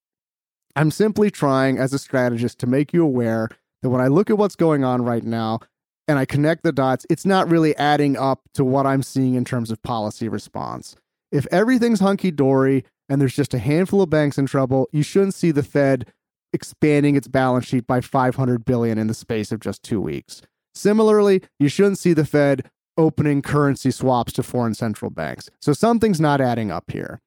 I'm 0.75 0.91
simply 0.91 1.31
trying 1.31 1.77
as 1.77 1.93
a 1.93 1.99
strategist 1.99 2.60
to 2.60 2.67
make 2.67 2.93
you 2.93 3.03
aware 3.03 3.49
that 3.81 3.89
when 3.89 4.01
I 4.01 4.07
look 4.07 4.29
at 4.29 4.38
what's 4.38 4.55
going 4.55 4.84
on 4.84 5.03
right 5.03 5.23
now 5.23 5.60
and 6.07 6.19
I 6.19 6.25
connect 6.25 6.63
the 6.63 6.71
dots, 6.71 7.05
it's 7.10 7.25
not 7.25 7.49
really 7.49 7.75
adding 7.77 8.17
up 8.17 8.41
to 8.53 8.63
what 8.63 8.86
I'm 8.86 9.03
seeing 9.03 9.36
in 9.36 9.45
terms 9.45 9.71
of 9.71 9.81
policy 9.81 10.27
response. 10.27 10.95
If 11.31 11.47
everything's 11.51 11.99
hunky 11.99 12.31
dory 12.31 12.84
and 13.10 13.19
there's 13.19 13.36
just 13.36 13.53
a 13.53 13.60
handful 13.60 14.01
of 14.01 14.10
banks 14.10 14.38
in 14.38 14.45
trouble, 14.45 14.88
you 14.91 15.03
shouldn't 15.03 15.34
see 15.34 15.51
the 15.51 15.63
Fed 15.63 16.12
expanding 16.53 17.15
its 17.15 17.27
balance 17.27 17.65
sheet 17.65 17.88
by 17.88 18.01
500 18.01 18.65
billion 18.65 18.97
in 18.97 19.07
the 19.07 19.13
space 19.13 19.51
of 19.51 19.62
just 19.62 19.84
2 19.84 20.01
weeks. 20.01 20.41
Similarly, 20.75 21.41
you 21.60 21.69
shouldn't 21.69 21.97
see 21.97 22.13
the 22.13 22.25
Fed 22.25 22.69
opening 22.97 23.41
currency 23.41 23.91
swaps 23.91 24.34
to 24.34 24.43
foreign 24.43 24.73
central 24.73 25.10
banks. 25.10 25.49
So 25.62 25.73
something's 25.73 26.19
not 26.19 26.41
adding 26.41 26.71
up 26.71 26.91
here. 26.91 27.21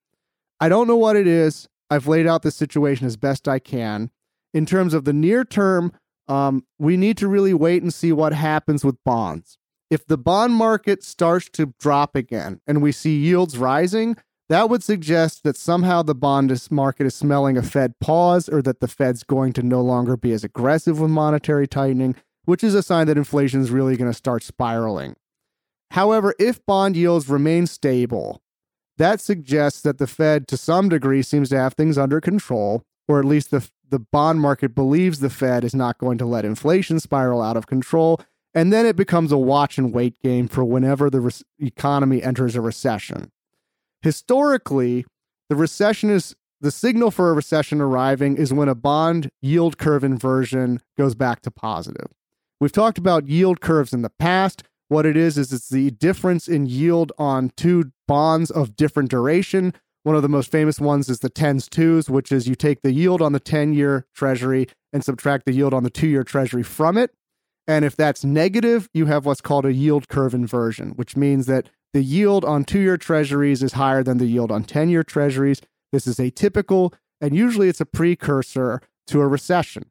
I 0.61 0.69
don't 0.69 0.87
know 0.87 0.97
what 0.97 1.17
it 1.17 1.27
is. 1.27 1.69
I've 1.91 2.07
laid 2.07 2.27
out 2.27 2.43
the 2.43 2.51
situation 2.51 3.07
as 3.07 3.17
best 3.17 3.49
I 3.49 3.59
can. 3.59 4.11
In 4.53 4.67
terms 4.67 4.95
of 4.95 5.05
the 5.05 5.13
near 5.13 5.45
term, 5.45 5.93
um, 6.29 6.65
we 6.79 6.97
need 6.97 7.17
to 7.19 7.29
really 7.29 7.55
wait 7.55 7.83
and 7.83 7.93
see 7.93 8.13
what 8.13 8.33
happens 8.33 8.85
with 8.85 9.03
bonds. 9.05 9.59
If 9.91 10.07
the 10.07 10.19
bond 10.19 10.55
market 10.55 11.05
starts 11.05 11.49
to 11.51 11.75
drop 11.79 12.17
again 12.17 12.61
and 12.67 12.83
we 12.83 12.93
see 12.93 13.17
yields 13.17 13.59
rising, 13.59 14.17
that 14.49 14.69
would 14.69 14.83
suggest 14.83 15.43
that 15.45 15.57
somehow 15.57 16.03
the 16.03 16.15
bond 16.15 16.53
market 16.71 17.07
is 17.07 17.15
smelling 17.15 17.57
a 17.57 17.63
Fed 17.63 17.99
pause 18.01 18.49
or 18.49 18.61
that 18.63 18.81
the 18.81 18.89
Fed's 18.89 19.23
going 19.23 19.53
to 19.55 19.63
no 19.63 19.81
longer 19.81 20.17
be 20.17 20.33
as 20.33 20.45
aggressive 20.45 21.01
with 21.01 21.11
monetary 21.11 21.67
tightening, 21.67 22.15
which 22.45 22.63
is 22.63 22.75
a 22.75 22.83
sign 22.83 23.07
that 23.07 23.17
inflation 23.17 23.61
is 23.61 23.71
really 23.71 23.97
going 23.97 24.11
to 24.11 24.17
start 24.17 24.43
spiraling. 24.43 25.17
However, 25.93 26.35
if 26.39 26.65
bond 26.67 26.97
yields 26.97 27.29
remain 27.29 27.67
stable, 27.67 28.43
that 28.99 29.21
suggests 29.21 29.81
that 29.83 29.99
the 29.99 30.07
Fed, 30.07 30.47
to 30.49 30.57
some 30.57 30.89
degree, 30.89 31.23
seems 31.23 31.49
to 31.51 31.59
have 31.59 31.75
things 31.75 31.99
under 31.99 32.21
control, 32.21 32.83
or 33.09 33.19
at 33.19 33.25
least 33.25 33.51
the, 33.51 33.69
the 33.89 33.99
bond 33.99 34.41
market 34.41 34.75
believes 34.75 35.19
the 35.19 35.31
Fed 35.31 35.65
is 35.65 35.75
not 35.75 35.99
going 35.99 36.19
to 36.19 36.27
let 36.27 36.45
inflation 36.45 37.01
spiral 37.01 37.43
out 37.43 37.57
of 37.57 37.67
control. 37.67 38.21
And 38.55 38.73
then 38.73 38.87
it 38.87 38.95
becomes 38.95 39.33
a 39.33 39.39
watch 39.39 39.79
and 39.79 39.93
wait 39.93 40.21
game 40.23 40.47
for 40.47 40.65
whenever 40.65 41.11
the 41.11 41.21
re- 41.21 41.33
economy 41.59 42.23
enters 42.23 42.55
a 42.55 42.61
recession. 42.61 43.33
Historically, 44.01 45.05
the 45.49 45.57
recession 45.57 46.09
is 46.11 46.37
the 46.61 46.71
signal 46.71 47.11
for 47.11 47.31
a 47.31 47.35
recession 47.35 47.81
arriving 47.81 48.37
is 48.37 48.53
when 48.53 48.69
a 48.69 48.75
bond 48.75 49.31
yield 49.43 49.77
curve 49.77 50.05
inversion 50.05 50.81
goes 50.97 51.15
back 51.15 51.43
to 51.43 51.51
positive. 51.51 52.07
We've 52.61 52.73
talked 52.73 52.97
about 52.97 53.29
yield 53.29 53.61
curves 53.61 53.93
in 53.93 54.03
the 54.03 54.11
past. 54.11 54.63
What 54.89 55.07
it 55.07 55.17
is, 55.17 55.39
is 55.39 55.53
it's 55.53 55.69
the 55.69 55.91
difference 55.91 56.47
in 56.47 56.67
yield 56.67 57.13
on 57.19 57.51
two 57.57 57.93
bonds 58.07 58.51
of 58.51 58.77
different 58.77 59.11
duration. 59.11 59.73
One 60.03 60.17
of 60.17 60.23
the 60.23 60.29
most 60.29 60.51
famous 60.51 60.79
ones 60.79 61.09
is 61.09 61.21
the 61.21 61.31
10s 61.31 61.69
2s, 61.69 62.11
which 62.11 62.31
is 62.31 62.47
you 62.47 62.55
take 62.55 62.83
the 62.83 62.93
yield 62.93 63.23
on 63.23 63.33
the 63.33 63.41
10 63.41 63.73
year 63.73 64.07
treasury 64.15 64.69
and 64.93 65.03
subtract 65.03 65.47
the 65.47 65.53
yield 65.53 65.73
on 65.73 65.83
the 65.83 65.91
two 65.91 66.07
year 66.07 66.23
treasury 66.23 66.63
from 66.63 66.99
it. 66.99 67.13
And 67.67 67.85
if 67.85 67.97
that's 67.97 68.25
negative, 68.25 68.89
you 68.93 69.07
have 69.07 69.25
what's 69.25 69.41
called 69.41 69.65
a 69.65 69.73
yield 69.73 70.09
curve 70.09 70.35
inversion, 70.35 70.91
which 70.91 71.17
means 71.17 71.47
that 71.47 71.71
the 71.95 72.03
yield 72.03 72.45
on 72.45 72.65
two 72.65 72.81
year 72.81 72.99
treasuries 72.99 73.63
is 73.63 73.73
higher 73.73 74.03
than 74.03 74.19
the 74.19 74.27
yield 74.27 74.53
on 74.53 74.65
10 74.65 74.91
year 74.91 75.03
treasuries. 75.03 75.63
This 75.93 76.07
is 76.07 76.17
atypical, 76.17 76.93
and 77.21 77.35
usually 77.35 77.69
it's 77.69 77.81
a 77.81 77.87
precursor 77.87 78.83
to 79.07 79.21
a 79.21 79.29
recession. 79.29 79.87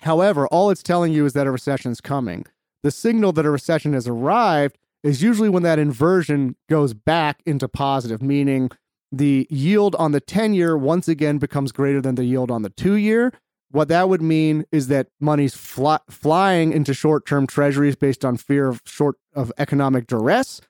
However, 0.00 0.46
all 0.48 0.70
it's 0.70 0.82
telling 0.82 1.12
you 1.12 1.26
is 1.26 1.32
that 1.32 1.46
a 1.46 1.50
recession 1.50 1.92
is 1.92 2.00
coming. 2.00 2.46
The 2.82 2.90
signal 2.90 3.32
that 3.32 3.46
a 3.46 3.50
recession 3.50 3.92
has 3.92 4.06
arrived 4.06 4.78
is 5.02 5.22
usually 5.22 5.48
when 5.48 5.62
that 5.62 5.78
inversion 5.78 6.56
goes 6.68 6.94
back 6.94 7.40
into 7.46 7.68
positive, 7.68 8.22
meaning 8.22 8.70
the 9.10 9.46
yield 9.50 9.94
on 9.96 10.12
the 10.12 10.20
10 10.20 10.54
year 10.54 10.76
once 10.76 11.08
again 11.08 11.38
becomes 11.38 11.72
greater 11.72 12.00
than 12.00 12.14
the 12.14 12.24
yield 12.24 12.50
on 12.50 12.62
the 12.62 12.70
two 12.70 12.94
year. 12.94 13.32
What 13.70 13.88
that 13.88 14.08
would 14.08 14.22
mean 14.22 14.64
is 14.72 14.88
that 14.88 15.08
money's 15.20 15.54
fly- 15.54 16.00
flying 16.08 16.72
into 16.72 16.94
short 16.94 17.26
term 17.26 17.46
treasuries 17.46 17.96
based 17.96 18.24
on 18.24 18.36
fear 18.36 18.68
of 18.68 18.82
short 18.84 19.16
of 19.34 19.52
economic 19.58 20.06
duress. 20.06 20.60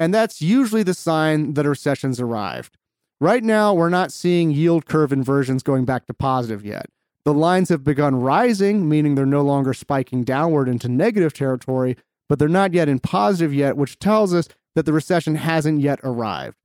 And 0.00 0.12
that's 0.14 0.40
usually 0.40 0.82
the 0.82 0.94
sign 0.94 1.54
that 1.54 1.66
a 1.66 1.70
recession's 1.70 2.20
arrived. 2.20 2.76
Right 3.20 3.42
now, 3.42 3.74
we're 3.74 3.88
not 3.88 4.12
seeing 4.12 4.50
yield 4.52 4.86
curve 4.86 5.12
inversions 5.12 5.62
going 5.64 5.84
back 5.84 6.06
to 6.06 6.14
positive 6.14 6.64
yet. 6.64 6.86
The 7.28 7.34
lines 7.34 7.68
have 7.68 7.84
begun 7.84 8.22
rising, 8.22 8.88
meaning 8.88 9.14
they're 9.14 9.26
no 9.26 9.42
longer 9.42 9.74
spiking 9.74 10.24
downward 10.24 10.66
into 10.66 10.88
negative 10.88 11.34
territory, 11.34 11.94
but 12.26 12.38
they're 12.38 12.48
not 12.48 12.72
yet 12.72 12.88
in 12.88 13.00
positive 13.00 13.52
yet, 13.52 13.76
which 13.76 13.98
tells 13.98 14.32
us 14.32 14.48
that 14.74 14.86
the 14.86 14.94
recession 14.94 15.34
hasn't 15.34 15.82
yet 15.82 16.00
arrived. 16.02 16.56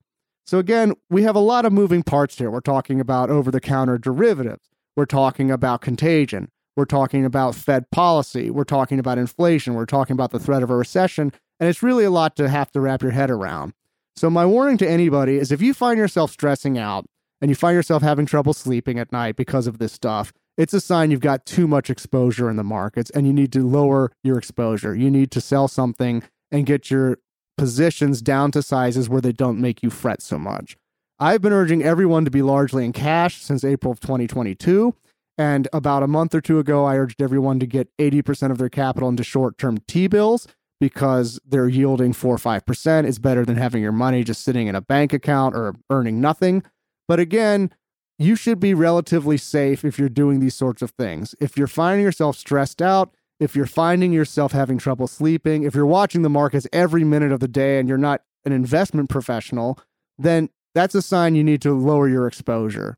So, 0.45 0.59
again, 0.59 0.93
we 1.09 1.23
have 1.23 1.35
a 1.35 1.39
lot 1.39 1.65
of 1.65 1.73
moving 1.73 2.01
parts 2.01 2.37
here. 2.37 2.49
We're 2.49 2.61
talking 2.61 3.01
about 3.01 3.29
over 3.29 3.51
the 3.51 3.59
counter 3.59 3.97
derivatives, 3.97 4.69
we're 4.95 5.05
talking 5.05 5.51
about 5.51 5.81
contagion, 5.81 6.49
we're 6.77 6.85
talking 6.85 7.25
about 7.25 7.55
Fed 7.55 7.91
policy, 7.91 8.49
we're 8.49 8.63
talking 8.63 8.99
about 8.99 9.17
inflation, 9.17 9.73
we're 9.73 9.85
talking 9.85 10.13
about 10.13 10.31
the 10.31 10.39
threat 10.39 10.63
of 10.63 10.69
a 10.69 10.77
recession, 10.77 11.33
and 11.59 11.67
it's 11.67 11.83
really 11.83 12.05
a 12.05 12.09
lot 12.09 12.37
to 12.37 12.47
have 12.47 12.71
to 12.71 12.79
wrap 12.79 13.01
your 13.01 13.11
head 13.11 13.29
around. 13.29 13.73
So, 14.15 14.29
my 14.29 14.45
warning 14.45 14.77
to 14.77 14.89
anybody 14.89 15.35
is 15.35 15.51
if 15.51 15.61
you 15.61 15.73
find 15.73 15.97
yourself 15.97 16.31
stressing 16.31 16.77
out 16.77 17.03
and 17.41 17.51
you 17.51 17.55
find 17.55 17.75
yourself 17.75 18.01
having 18.01 18.25
trouble 18.25 18.53
sleeping 18.53 18.97
at 18.97 19.11
night 19.11 19.35
because 19.35 19.67
of 19.67 19.77
this 19.77 19.91
stuff, 19.91 20.31
it's 20.57 20.73
a 20.73 20.81
sign 20.81 21.11
you've 21.11 21.19
got 21.19 21.45
too 21.45 21.67
much 21.67 21.89
exposure 21.89 22.49
in 22.49 22.55
the 22.55 22.63
markets 22.63 23.09
and 23.11 23.25
you 23.25 23.33
need 23.33 23.51
to 23.53 23.67
lower 23.67 24.11
your 24.23 24.37
exposure. 24.37 24.95
You 24.95 25.09
need 25.09 25.31
to 25.31 25.41
sell 25.41 25.67
something 25.67 26.23
and 26.51 26.65
get 26.65 26.91
your 26.91 27.17
positions 27.57 28.21
down 28.21 28.51
to 28.51 28.61
sizes 28.61 29.09
where 29.09 29.21
they 29.21 29.31
don't 29.31 29.59
make 29.59 29.83
you 29.83 29.89
fret 29.89 30.21
so 30.21 30.37
much. 30.37 30.77
I've 31.19 31.41
been 31.41 31.53
urging 31.53 31.83
everyone 31.83 32.25
to 32.25 32.31
be 32.31 32.41
largely 32.41 32.85
in 32.85 32.93
cash 32.93 33.41
since 33.41 33.63
April 33.63 33.91
of 33.91 33.99
2022. 33.99 34.95
And 35.37 35.67
about 35.73 36.03
a 36.03 36.07
month 36.07 36.35
or 36.35 36.41
two 36.41 36.59
ago, 36.59 36.85
I 36.85 36.97
urged 36.97 37.21
everyone 37.21 37.59
to 37.59 37.65
get 37.65 37.89
80% 37.97 38.51
of 38.51 38.57
their 38.57 38.69
capital 38.69 39.09
into 39.09 39.23
short 39.23 39.57
term 39.57 39.79
T 39.87 40.07
bills 40.07 40.47
because 40.79 41.39
they're 41.45 41.69
yielding 41.69 42.13
4 42.13 42.35
or 42.35 42.37
5%. 42.37 43.05
It's 43.05 43.17
better 43.17 43.45
than 43.45 43.55
having 43.55 43.81
your 43.81 43.91
money 43.91 44.23
just 44.23 44.43
sitting 44.43 44.67
in 44.67 44.75
a 44.75 44.81
bank 44.81 45.13
account 45.13 45.55
or 45.55 45.75
earning 45.89 46.19
nothing. 46.19 46.61
But 47.07 47.19
again, 47.19 47.71
you 48.19 48.35
should 48.35 48.59
be 48.59 48.73
relatively 48.73 49.37
safe 49.37 49.83
if 49.83 49.97
you're 49.97 50.09
doing 50.09 50.39
these 50.39 50.55
sorts 50.55 50.81
of 50.81 50.91
things. 50.91 51.35
If 51.39 51.57
you're 51.57 51.67
finding 51.67 52.05
yourself 52.05 52.37
stressed 52.37 52.81
out, 52.81 53.13
if 53.39 53.55
you're 53.55 53.65
finding 53.65 54.13
yourself 54.13 54.51
having 54.51 54.77
trouble 54.77 55.07
sleeping, 55.07 55.63
if 55.63 55.75
you're 55.75 55.85
watching 55.85 56.21
the 56.21 56.29
markets 56.29 56.67
every 56.71 57.03
minute 57.03 57.31
of 57.31 57.39
the 57.39 57.47
day 57.47 57.79
and 57.79 57.89
you're 57.89 57.97
not 57.97 58.21
an 58.45 58.51
investment 58.51 59.09
professional, 59.09 59.79
then 60.17 60.49
that's 60.75 60.95
a 60.95 61.01
sign 61.01 61.35
you 61.35 61.43
need 61.43 61.61
to 61.61 61.73
lower 61.73 62.07
your 62.07 62.27
exposure. 62.27 62.97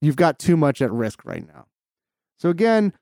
You've 0.00 0.16
got 0.16 0.38
too 0.38 0.56
much 0.56 0.82
at 0.82 0.92
risk 0.92 1.24
right 1.24 1.46
now. 1.46 1.66
So, 2.38 2.50
again, 2.50 2.92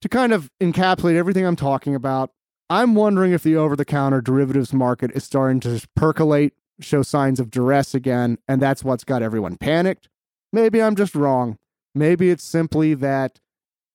to 0.00 0.08
kind 0.08 0.32
of 0.32 0.50
encapsulate 0.60 1.16
everything 1.16 1.44
I'm 1.44 1.56
talking 1.56 1.94
about, 1.94 2.32
I'm 2.70 2.94
wondering 2.94 3.32
if 3.32 3.42
the 3.42 3.56
over 3.56 3.76
the 3.76 3.84
counter 3.84 4.20
derivatives 4.20 4.72
market 4.72 5.10
is 5.14 5.24
starting 5.24 5.60
to 5.60 5.86
percolate, 5.96 6.54
show 6.80 7.02
signs 7.02 7.40
of 7.40 7.50
duress 7.50 7.94
again, 7.94 8.38
and 8.48 8.62
that's 8.62 8.82
what's 8.82 9.04
got 9.04 9.22
everyone 9.22 9.56
panicked. 9.56 10.08
Maybe 10.52 10.82
I'm 10.82 10.96
just 10.96 11.14
wrong. 11.14 11.58
Maybe 11.94 12.30
it's 12.30 12.44
simply 12.44 12.94
that 12.94 13.40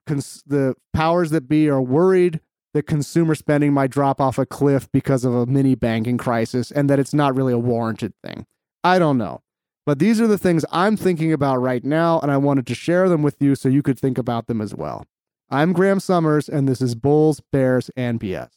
cons- 0.06 0.44
the 0.46 0.76
powers 0.94 1.32
that 1.32 1.48
be 1.48 1.70
are 1.70 1.82
worried 1.82 2.40
that 2.74 2.84
consumer 2.84 3.36
spending 3.36 3.74
might 3.74 3.90
drop 3.90 4.20
off 4.20 4.38
a 4.38 4.46
cliff 4.46 4.92
because 4.92 5.24
of 5.24 5.34
a 5.34 5.46
mini 5.46 5.76
banking 5.76 6.18
crisis 6.18 6.72
and 6.72 6.90
that 6.90 7.00
it's 7.00 7.14
not 7.14 7.34
really 7.34 7.54
a 7.54 7.58
warranted 7.58 8.14
thing. 8.24 8.46
I 8.84 9.00
don't 9.00 9.18
know. 9.18 9.42
But 9.86 10.00
these 10.00 10.20
are 10.20 10.28
the 10.28 10.38
things 10.38 10.66
I'm 10.72 10.98
thinking 10.98 11.32
about 11.32 11.58
right 11.58 11.84
now, 11.84 12.20
and 12.20 12.32
I 12.32 12.38
wanted 12.38 12.66
to 12.68 12.76
share 12.76 13.08
them 13.08 13.22
with 13.22 13.40
you 13.40 13.56
so 13.56 13.70
you 13.70 13.84
could 13.84 14.00
think 14.00 14.18
about 14.18 14.48
them 14.48 14.60
as 14.60 14.74
well. 14.74 15.06
I'm 15.50 15.74
Graham 15.74 16.00
Summers, 16.00 16.50
and 16.50 16.68
this 16.68 16.82
is 16.82 16.96
Bulls, 16.96 17.40
Bears, 17.52 17.92
and 17.96 18.20
BS. 18.20 18.50